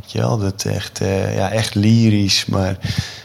Weet 0.00 0.12
je 0.12 0.18
wel, 0.18 0.38
dat 0.38 0.64
echt, 0.64 1.00
ja, 1.34 1.50
echt 1.50 1.74
lyrisch, 1.74 2.46
maar 2.46 2.76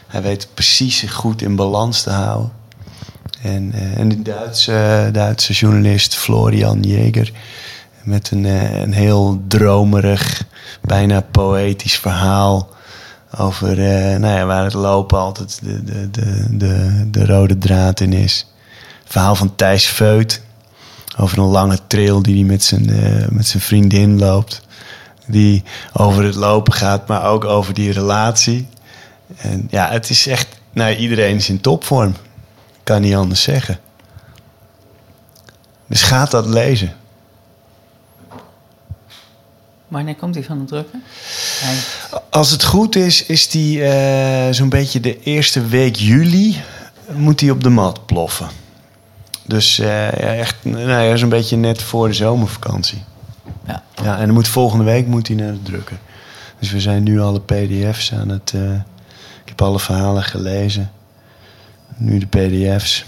hij 0.08 0.21
weet 0.21 0.47
precies 0.53 1.01
goed 1.01 1.41
in 1.41 1.55
balans 1.55 2.01
te 2.01 2.10
houden. 2.10 2.51
En, 3.45 3.71
eh, 3.73 3.97
en 3.97 4.10
de 4.10 4.21
Duitse, 4.21 5.10
Duitse 5.12 5.53
journalist 5.53 6.15
Florian 6.15 6.86
Jäger 6.88 7.29
met 8.05 8.31
een, 8.31 8.45
eh, 8.45 8.79
een 8.81 8.93
heel 8.93 9.41
dromerig, 9.47 10.43
bijna 10.81 11.21
poëtisch 11.21 11.97
verhaal 11.97 12.69
over 13.37 13.69
eh, 13.69 14.19
nou 14.19 14.37
ja, 14.37 14.45
waar 14.45 14.63
het 14.63 14.73
lopen 14.73 15.17
altijd 15.17 15.59
de, 15.63 15.83
de, 15.83 16.09
de, 16.11 16.57
de, 16.57 17.05
de 17.11 17.25
rode 17.25 17.57
draad 17.57 17.99
in 17.99 18.13
is. 18.13 18.47
Verhaal 19.05 19.35
van 19.35 19.55
Thijs 19.55 19.85
Feut 19.85 20.41
over 21.17 21.37
een 21.37 21.43
lange 21.43 21.79
trail 21.87 22.21
die 22.21 22.35
hij 22.35 22.43
met 22.43 22.63
zijn, 22.63 22.89
eh, 22.89 23.27
met 23.29 23.47
zijn 23.47 23.63
vriendin 23.63 24.19
loopt. 24.19 24.61
Die 25.27 25.63
over 25.93 26.23
het 26.23 26.35
lopen 26.35 26.73
gaat, 26.73 27.07
maar 27.07 27.23
ook 27.25 27.45
over 27.45 27.73
die 27.73 27.91
relatie. 27.91 28.67
En 29.37 29.67
ja, 29.69 29.89
het 29.89 30.09
is 30.09 30.27
echt, 30.27 30.47
nou 30.71 30.95
iedereen 30.95 31.35
is 31.35 31.49
in 31.49 31.61
topvorm. 31.61 32.15
Kan 32.83 33.01
niet 33.01 33.15
anders 33.15 33.41
zeggen. 33.41 33.79
Dus 35.87 36.01
gaat 36.01 36.31
dat 36.31 36.45
lezen. 36.45 36.93
Wanneer 39.95 40.15
komt 40.15 40.34
die 40.34 40.45
van 40.45 40.60
de 40.60 40.65
drukker? 40.65 40.99
Hij- 41.60 42.19
Als 42.29 42.51
het 42.51 42.63
goed 42.63 42.95
is, 42.95 43.25
is 43.25 43.47
die 43.49 43.84
eh, 43.84 44.53
zo'n 44.53 44.69
beetje 44.69 44.99
de 44.99 45.19
eerste 45.23 45.65
week 45.65 45.95
juli 45.95 46.62
moet 47.15 47.39
die 47.39 47.51
op 47.51 47.63
de 47.63 47.69
mat 47.69 48.05
ploffen. 48.05 48.47
Dus 49.43 49.79
eh, 49.79 49.88
ja, 49.88 50.10
echt 50.36 50.55
nou 50.62 51.01
ja, 51.03 51.15
zo'n 51.15 51.29
beetje 51.29 51.58
net 51.58 51.81
voor 51.81 52.08
de 52.08 52.13
zomervakantie. 52.13 53.03
Ja. 53.67 53.84
Ja, 54.03 54.17
en 54.17 54.25
dan 54.25 54.34
moet 54.34 54.47
volgende 54.47 54.84
week 54.84 55.08
moet 55.08 55.27
hij 55.27 55.36
naar 55.36 55.51
de 55.51 55.62
drukker. 55.62 55.97
Dus 56.60 56.71
we 56.71 56.79
zijn 56.79 57.03
nu 57.03 57.21
alle 57.21 57.39
pdf's 57.41 58.13
aan 58.13 58.29
het... 58.29 58.51
eh, 58.55 58.73
ik 59.43 59.49
heb 59.49 59.62
alle 59.62 59.79
verhalen 59.79 60.23
gelezen. 60.23 60.91
Nu 61.97 62.17
de 62.19 62.27
pdf's. 62.27 63.05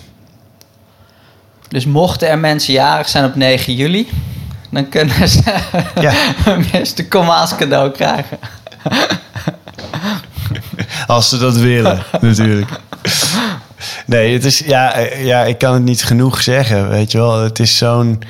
Dus 1.67 1.85
mochten 1.85 2.27
er 2.29 2.39
mensen 2.39 2.73
jarig 2.73 3.09
zijn 3.09 3.25
op 3.25 3.35
9 3.35 3.73
juli, 3.75 4.07
dan 4.69 4.89
kunnen 4.89 5.29
ze 5.29 5.41
Ja. 6.01 6.13
een. 6.45 7.07
Comma's 7.09 7.55
cadeau 7.55 7.91
krijgen. 7.91 8.37
Als 11.07 11.29
ze 11.29 11.37
dat 11.37 11.55
willen, 11.55 12.03
natuurlijk. 12.21 12.71
Nee, 14.05 14.33
het 14.33 14.45
is, 14.45 14.59
ja, 14.59 14.99
ja, 15.17 15.43
ik 15.43 15.57
kan 15.57 15.73
het 15.73 15.83
niet 15.83 16.03
genoeg 16.03 16.41
zeggen, 16.41 16.89
weet 16.89 17.11
je 17.11 17.17
wel. 17.17 17.41
Het 17.41 17.59
is 17.59 17.77
zo'n... 17.77 18.21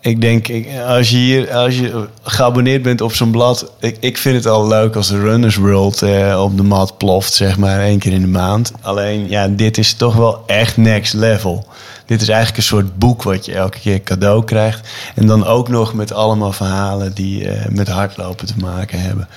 Ik 0.00 0.20
denk, 0.20 0.48
als 0.86 1.10
je 1.10 1.16
hier 1.16 1.52
als 1.52 1.78
je 1.78 2.08
geabonneerd 2.22 2.82
bent 2.82 3.00
op 3.00 3.14
zo'n 3.14 3.30
blad... 3.30 3.70
Ik, 3.80 3.96
ik 4.00 4.18
vind 4.18 4.36
het 4.36 4.46
al 4.46 4.68
leuk 4.68 4.96
als 4.96 5.08
de 5.08 5.20
Runners 5.20 5.56
World 5.56 6.02
eh, 6.02 6.42
op 6.42 6.56
de 6.56 6.62
mat 6.62 6.98
ploft, 6.98 7.32
zeg 7.32 7.58
maar, 7.58 7.80
één 7.80 7.98
keer 7.98 8.12
in 8.12 8.20
de 8.20 8.26
maand. 8.26 8.72
Alleen, 8.80 9.28
ja, 9.28 9.48
dit 9.48 9.78
is 9.78 9.94
toch 9.94 10.14
wel 10.14 10.42
echt 10.46 10.76
next 10.76 11.12
level. 11.12 11.66
Dit 12.06 12.22
is 12.22 12.28
eigenlijk 12.28 12.56
een 12.56 12.64
soort 12.64 12.98
boek 12.98 13.22
wat 13.22 13.44
je 13.44 13.54
elke 13.54 13.78
keer 13.78 14.02
cadeau 14.02 14.44
krijgt. 14.44 14.88
En 15.14 15.26
dan 15.26 15.44
ook 15.44 15.68
nog 15.68 15.94
met 15.94 16.12
allemaal 16.12 16.52
verhalen 16.52 17.14
die 17.14 17.48
eh, 17.48 17.68
met 17.68 17.88
hardlopen 17.88 18.46
te 18.46 18.56
maken 18.58 19.00
hebben. 19.00 19.28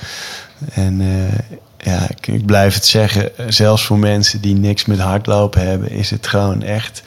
En 0.73 1.01
eh, 1.01 1.39
ja, 1.77 2.10
ik, 2.10 2.27
ik 2.27 2.45
blijf 2.45 2.73
het 2.73 2.86
zeggen, 2.86 3.32
zelfs 3.47 3.86
voor 3.86 3.99
mensen 3.99 4.41
die 4.41 4.56
niks 4.56 4.86
met 4.86 4.99
hardlopen 4.99 5.67
hebben, 5.67 5.89
is 5.89 6.10
het 6.10 6.27
gewoon 6.27 6.63
echt 6.63 7.03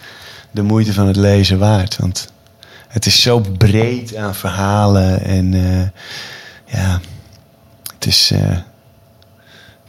de 0.51 0.63
moeite 0.63 0.93
van 0.93 1.07
het 1.07 1.17
lezen 1.17 1.59
waard. 1.59 1.97
Want 1.97 2.33
het 2.89 3.07
is 3.07 3.23
zo 3.23 3.41
breed 3.59 4.17
aan 4.17 4.35
verhalen 4.35 5.25
en 5.25 5.55
eh, 5.55 6.79
ja, 6.81 7.01
het 7.95 8.07
is, 8.07 8.33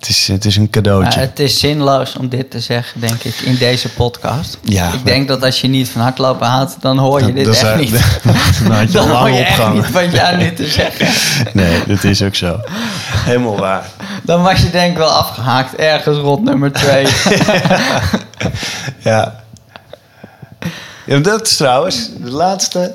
het 0.02 0.10
is, 0.10 0.28
het 0.28 0.45
is 0.45 0.56
een 0.56 0.62
Maar 0.62 0.72
cadeautje. 0.72 1.20
het 1.20 1.39
is 1.39 1.60
zinloos 1.60 2.16
om 2.16 2.30
dit 2.30 2.52
te 2.52 2.60
zeggen, 2.60 2.99
denk 2.99 3.24
ik, 3.24 3.36
in 3.36 3.56
deze 3.56 3.89
podcast. 3.89 4.58
Ja, 4.64 4.88
ik 4.88 4.93
maar- 4.93 5.04
denk 5.04 5.28
dat 5.28 5.43
als 5.43 5.62
je 5.62 5.68
niet 5.68 5.89
van 5.89 6.02
hardlopen 6.02 6.47
houdt, 6.47 6.76
dan 6.80 6.97
hoor 6.97 7.26
je 7.26 7.34
dit 7.34 7.47
echt 7.47 7.76
niet. 7.80 7.91
dan 8.64 8.72
had 8.72 8.88
je 8.88 8.93
dan 8.93 9.10
hoor 9.10 9.30
je 9.30 9.43
echt 9.43 9.74
niet 9.74 9.91
wat 9.91 10.12
jij 10.12 10.36
nu 10.36 10.54
te 10.54 10.68
zeggen. 10.68 11.08
Nee, 11.54 11.84
dat 11.88 12.04
is 12.04 12.22
ook 12.22 12.36
zo. 12.36 12.60
Helemaal 13.12 13.58
waar. 13.58 13.89
Dan 14.24 14.41
was 14.43 14.62
je 14.62 14.70
denk 14.70 14.91
ik 14.91 14.97
wel 14.97 15.10
afgehaakt 15.10 15.76
ergens 15.76 16.18
rond 16.18 16.43
nummer 16.43 16.72
2. 16.72 17.06
Ja. 18.99 19.43
ja 21.06 21.20
dat 21.20 21.47
is 21.47 21.56
trouwens 21.58 22.10
de 22.18 22.32
laatste 22.32 22.93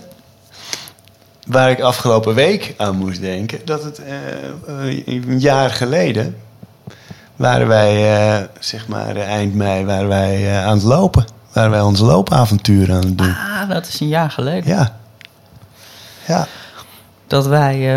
waar 1.47 1.71
ik 1.71 1.81
afgelopen 1.81 2.35
week 2.35 2.75
aan 2.77 2.97
moest 2.97 3.21
denken. 3.21 3.61
Dat 3.65 3.83
het 3.85 3.99
eh, 3.99 4.15
eh, 4.89 5.07
een 5.07 5.41
jaar 5.41 5.71
geleden 5.71 6.37
waren 7.37 7.67
wij, 7.67 8.17
eh, 8.41 8.45
zeg 8.61 8.89
maar 8.89 9.17
eh, 9.17 9.29
eind 9.29 9.55
mei, 9.55 9.85
waren 9.85 10.09
wij 10.09 10.47
eh, 10.51 10.67
aan 10.67 10.75
het 10.75 10.83
lopen. 10.83 11.25
waren 11.53 11.71
wij 11.71 11.81
ons 11.81 12.01
loopavontuur 12.01 12.93
aan 12.93 13.05
het 13.05 13.19
doen. 13.19 13.35
Ah, 13.37 13.69
dat 13.69 13.87
is 13.87 14.01
een 14.01 14.09
jaar 14.09 14.31
geleden. 14.31 14.69
Ja. 14.71 14.97
Ja, 16.27 16.47
Dat 17.27 17.47
wij 17.47 17.97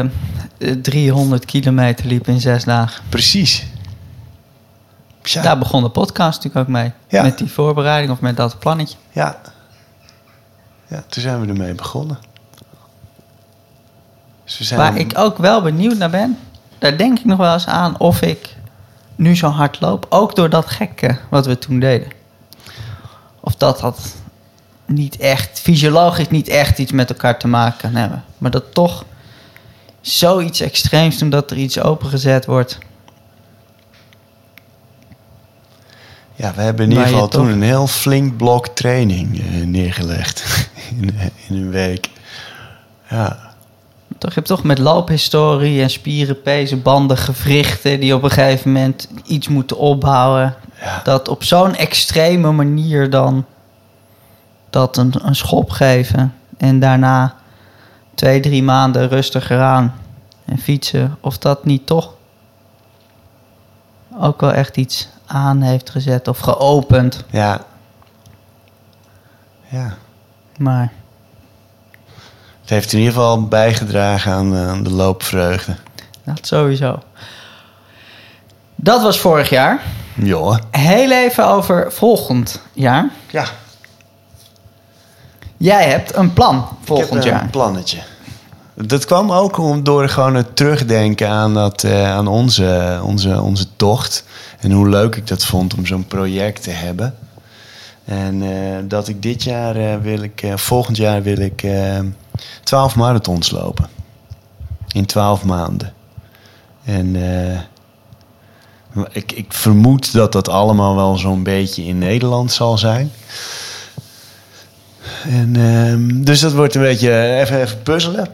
eh, 0.57 0.71
300 0.81 1.45
kilometer 1.45 2.05
liepen 2.05 2.33
in 2.33 2.39
zes 2.41 2.63
dagen. 2.63 3.03
precies. 3.09 3.65
Tja, 5.21 5.41
Daar 5.41 5.57
begon 5.57 5.83
de 5.83 5.89
podcast 5.89 6.37
natuurlijk 6.43 6.67
ook 6.67 6.73
mee. 6.75 6.91
Ja. 7.07 7.21
Met 7.21 7.37
die 7.37 7.51
voorbereiding 7.51 8.11
of 8.11 8.19
met 8.19 8.37
dat 8.37 8.59
plannetje. 8.59 8.97
ja. 9.11 9.37
Ja, 10.87 11.03
toen 11.07 11.21
zijn 11.21 11.41
we 11.41 11.47
ermee 11.47 11.73
begonnen. 11.73 12.19
Dus 14.45 14.57
we 14.57 14.63
zijn 14.63 14.79
Waar 14.79 14.97
ik 14.97 15.11
ook 15.17 15.37
wel 15.37 15.61
benieuwd 15.61 15.97
naar 15.97 16.09
ben, 16.09 16.37
daar 16.77 16.97
denk 16.97 17.19
ik 17.19 17.25
nog 17.25 17.37
wel 17.37 17.53
eens 17.53 17.67
aan 17.67 17.99
of 17.99 18.21
ik 18.21 18.55
nu 19.19 19.35
zo 19.35 19.47
hard 19.47 19.79
loop. 19.81 20.05
Ook 20.09 20.35
door 20.35 20.49
dat 20.49 20.65
gekke 20.65 21.17
wat 21.29 21.45
we 21.45 21.59
toen 21.59 21.79
deden. 21.79 22.07
Of 23.39 23.55
dat 23.55 23.79
dat 23.79 24.15
niet 24.85 25.17
echt, 25.17 25.59
fysiologisch 25.59 26.29
niet 26.29 26.47
echt 26.47 26.77
iets 26.77 26.91
met 26.91 27.09
elkaar 27.09 27.39
te 27.39 27.47
maken 27.47 27.77
kan 27.77 27.95
hebben. 27.95 28.23
Maar 28.37 28.51
dat 28.51 28.73
toch 28.73 29.05
zoiets 30.01 30.59
extreems 30.59 31.17
doen 31.17 31.29
dat 31.29 31.51
er 31.51 31.57
iets 31.57 31.79
opengezet 31.79 32.45
wordt. 32.45 32.77
Ja, 36.35 36.53
we 36.55 36.61
hebben 36.61 36.85
in 36.85 36.91
ieder 36.91 37.07
geval 37.07 37.27
toen 37.27 37.47
een 37.47 37.61
heel 37.61 37.87
flink 37.87 38.37
blok 38.37 38.67
training 38.67 39.39
eh, 39.39 39.65
neergelegd. 39.65 40.69
in, 40.99 41.19
in 41.47 41.55
een 41.55 41.69
week. 41.69 42.09
Ja, 43.09 43.48
Toch, 44.17 44.29
je 44.29 44.35
hebt 44.35 44.47
toch 44.47 44.63
met 44.63 44.77
loophistorie 44.77 45.81
en 45.81 45.89
spieren, 45.89 46.41
pezen, 46.41 46.81
banden, 46.81 47.17
gewrichten... 47.17 47.99
die 47.99 48.15
op 48.15 48.23
een 48.23 48.31
gegeven 48.31 48.71
moment 48.71 49.07
iets 49.23 49.47
moeten 49.47 49.77
opbouwen. 49.77 50.55
ja. 50.81 51.01
Dat 51.03 51.27
op 51.27 51.43
zo'n 51.43 51.75
extreme 51.75 52.51
manier 52.51 53.09
dan 53.09 53.45
dat 54.69 54.97
een, 54.97 55.13
een 55.21 55.35
schop 55.35 55.69
geven. 55.69 56.33
En 56.57 56.79
daarna 56.79 57.35
twee, 58.13 58.39
drie 58.39 58.63
maanden 58.63 59.07
rustiger 59.07 59.61
aan 59.61 59.95
en 60.45 60.57
fietsen. 60.57 61.17
Of 61.19 61.37
dat 61.37 61.65
niet 61.65 61.85
toch 61.85 62.13
ook 64.17 64.41
wel 64.41 64.51
echt 64.53 64.77
iets 64.77 65.07
aan 65.25 65.61
heeft 65.61 65.89
gezet 65.89 66.27
of 66.27 66.39
geopend. 66.39 67.23
Ja. 67.29 67.61
Ja. 69.67 69.93
Maar 70.57 70.91
Het 72.69 72.77
heeft 72.77 72.93
in 72.93 72.99
ieder 72.99 73.13
geval 73.13 73.47
bijgedragen 73.47 74.31
aan, 74.31 74.55
eh, 74.55 74.69
aan 74.69 74.83
de 74.83 74.89
loopvreugde. 74.89 75.75
dat 76.23 76.47
sowieso. 76.47 76.99
Dat 78.75 79.01
was 79.01 79.19
vorig 79.19 79.49
jaar. 79.49 79.81
Joh. 80.15 80.57
Heel 80.71 81.11
even 81.11 81.47
over 81.47 81.91
volgend 81.91 82.61
jaar. 82.73 83.09
Ja. 83.29 83.45
Jij 85.57 85.89
hebt 85.89 86.15
een 86.15 86.33
plan 86.33 86.57
Ik 86.57 86.87
volgend 86.87 87.13
heb 87.13 87.23
jaar. 87.23 87.41
een 87.41 87.49
plannetje. 87.49 87.99
Dat 88.73 89.05
kwam 89.05 89.31
ook 89.31 89.57
om, 89.57 89.83
door 89.83 90.09
gewoon 90.09 90.35
het 90.35 90.55
terugdenken 90.55 91.29
aan, 91.29 91.53
dat, 91.53 91.83
eh, 91.83 92.11
aan 92.11 92.27
onze, 92.27 92.99
onze, 93.03 93.41
onze 93.41 93.65
tocht. 93.75 94.23
En 94.59 94.71
hoe 94.71 94.89
leuk 94.89 95.15
ik 95.15 95.27
dat 95.27 95.45
vond 95.45 95.73
om 95.73 95.85
zo'n 95.85 96.07
project 96.07 96.63
te 96.63 96.71
hebben. 96.71 97.15
En 98.09 98.41
eh, 98.41 98.77
dat 98.83 99.07
ik 99.07 99.21
dit 99.21 99.43
jaar 99.43 99.75
eh, 99.75 99.97
wil 100.01 100.21
ik, 100.21 100.41
eh, 100.41 100.57
volgend 100.57 100.97
jaar 100.97 101.23
wil 101.23 101.37
ik 101.37 101.63
eh 101.63 101.99
12 102.63 102.95
marathons 102.95 103.51
lopen. 103.51 103.89
In 104.87 105.05
12 105.05 105.43
maanden. 105.43 105.93
En 106.83 107.15
ik, 109.11 109.31
ik 109.31 109.53
vermoed 109.53 110.13
dat 110.13 110.31
dat 110.31 110.49
allemaal 110.49 110.95
wel 110.95 111.17
zo'n 111.17 111.43
beetje 111.43 111.83
in 111.83 111.97
Nederland 111.97 112.51
zal 112.51 112.77
zijn. 112.77 113.11
En, 115.23 115.55
ehm, 115.55 116.23
dus 116.23 116.39
dat 116.39 116.53
wordt 116.53 116.75
een 116.75 116.81
beetje 116.81 117.39
even, 117.39 117.61
even 117.61 117.81
puzzelen. 117.81 118.27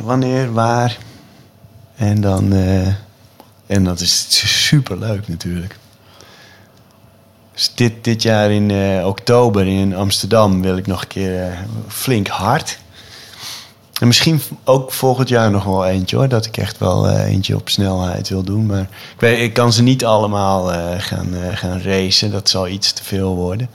Wanneer, 0.00 0.52
waar. 0.52 0.98
En 1.96 2.20
dan. 2.20 2.52
en 3.66 3.84
dat 3.84 4.00
is 4.00 4.26
super 4.64 4.98
leuk 4.98 5.28
natuurlijk. 5.28 5.76
Dus 7.58 7.72
dit, 7.74 8.04
dit 8.04 8.22
jaar 8.22 8.50
in 8.50 8.70
eh, 8.70 9.06
oktober 9.06 9.66
in 9.66 9.96
Amsterdam 9.96 10.62
wil 10.62 10.76
ik 10.76 10.86
nog 10.86 11.02
een 11.02 11.08
keer 11.08 11.42
eh, 11.42 11.58
flink 11.88 12.26
hard. 12.26 12.78
En 14.00 14.06
misschien 14.06 14.40
ook 14.64 14.92
volgend 14.92 15.28
jaar 15.28 15.50
nog 15.50 15.64
wel 15.64 15.86
eentje 15.86 16.16
hoor. 16.16 16.28
Dat 16.28 16.46
ik 16.46 16.56
echt 16.56 16.78
wel 16.78 17.08
eh, 17.08 17.24
eentje 17.24 17.56
op 17.56 17.68
snelheid 17.68 18.28
wil 18.28 18.42
doen. 18.42 18.66
Maar 18.66 18.80
ik, 18.80 19.20
weet, 19.20 19.40
ik 19.40 19.52
kan 19.52 19.72
ze 19.72 19.82
niet 19.82 20.04
allemaal 20.04 20.66
gaan, 20.98 21.34
gaan 21.52 21.80
racen. 21.80 22.30
Dat 22.30 22.48
zal 22.48 22.68
iets 22.68 22.92
te 22.92 23.04
veel 23.04 23.34
worden. 23.34 23.68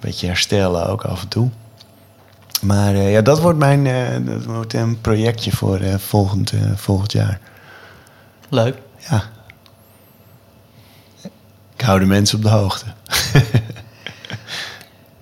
Beetje 0.00 0.26
herstellen 0.26 0.86
ook 0.86 1.04
af 1.04 1.22
en 1.22 1.28
toe. 1.28 1.50
Maar 2.60 2.96
ja, 2.96 3.20
dat 3.20 3.40
wordt, 3.40 3.58
mijn, 3.58 3.84
dat 4.24 4.44
wordt 4.44 4.74
een 4.74 5.00
projectje 5.00 5.50
voor 5.50 5.80
volgend, 5.98 6.52
volgend 6.74 7.12
jaar. 7.12 7.40
Leuk. 8.48 8.76
Ja. 9.10 9.24
Ik 11.73 11.73
hou 11.84 11.98
de 11.98 12.06
mensen 12.06 12.36
op 12.36 12.42
de 12.42 12.50
hoogte. 12.50 12.84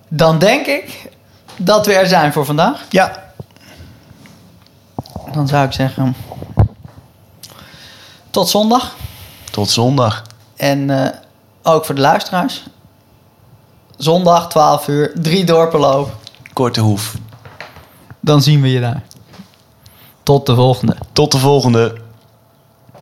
Dan 0.07 0.39
denk 0.39 0.65
ik 0.65 1.09
dat 1.57 1.85
we 1.85 1.93
er 1.93 2.07
zijn 2.07 2.33
voor 2.33 2.45
vandaag. 2.45 2.85
Ja. 2.89 3.23
Dan 5.31 5.47
zou 5.47 5.65
ik 5.65 5.71
zeggen... 5.71 6.15
Tot 8.29 8.49
zondag. 8.49 8.95
Tot 9.51 9.69
zondag. 9.69 10.23
En 10.55 10.89
eh, 10.89 11.17
ook 11.63 11.85
voor 11.85 11.95
de 11.95 12.01
luisteraars. 12.01 12.63
Zondag 13.97 14.49
12 14.49 14.87
uur, 14.87 15.11
drie 15.15 15.45
dorpen 15.45 15.79
lopen. 15.79 16.13
Korte 16.53 16.81
hoef. 16.81 17.15
Dan 18.19 18.41
zien 18.41 18.61
we 18.61 18.71
je 18.71 18.79
daar. 18.79 19.03
Tot 20.23 20.45
de 20.45 20.55
volgende. 20.55 20.95
Tot 21.13 21.31
de 21.31 21.37
volgende. 21.37 22.01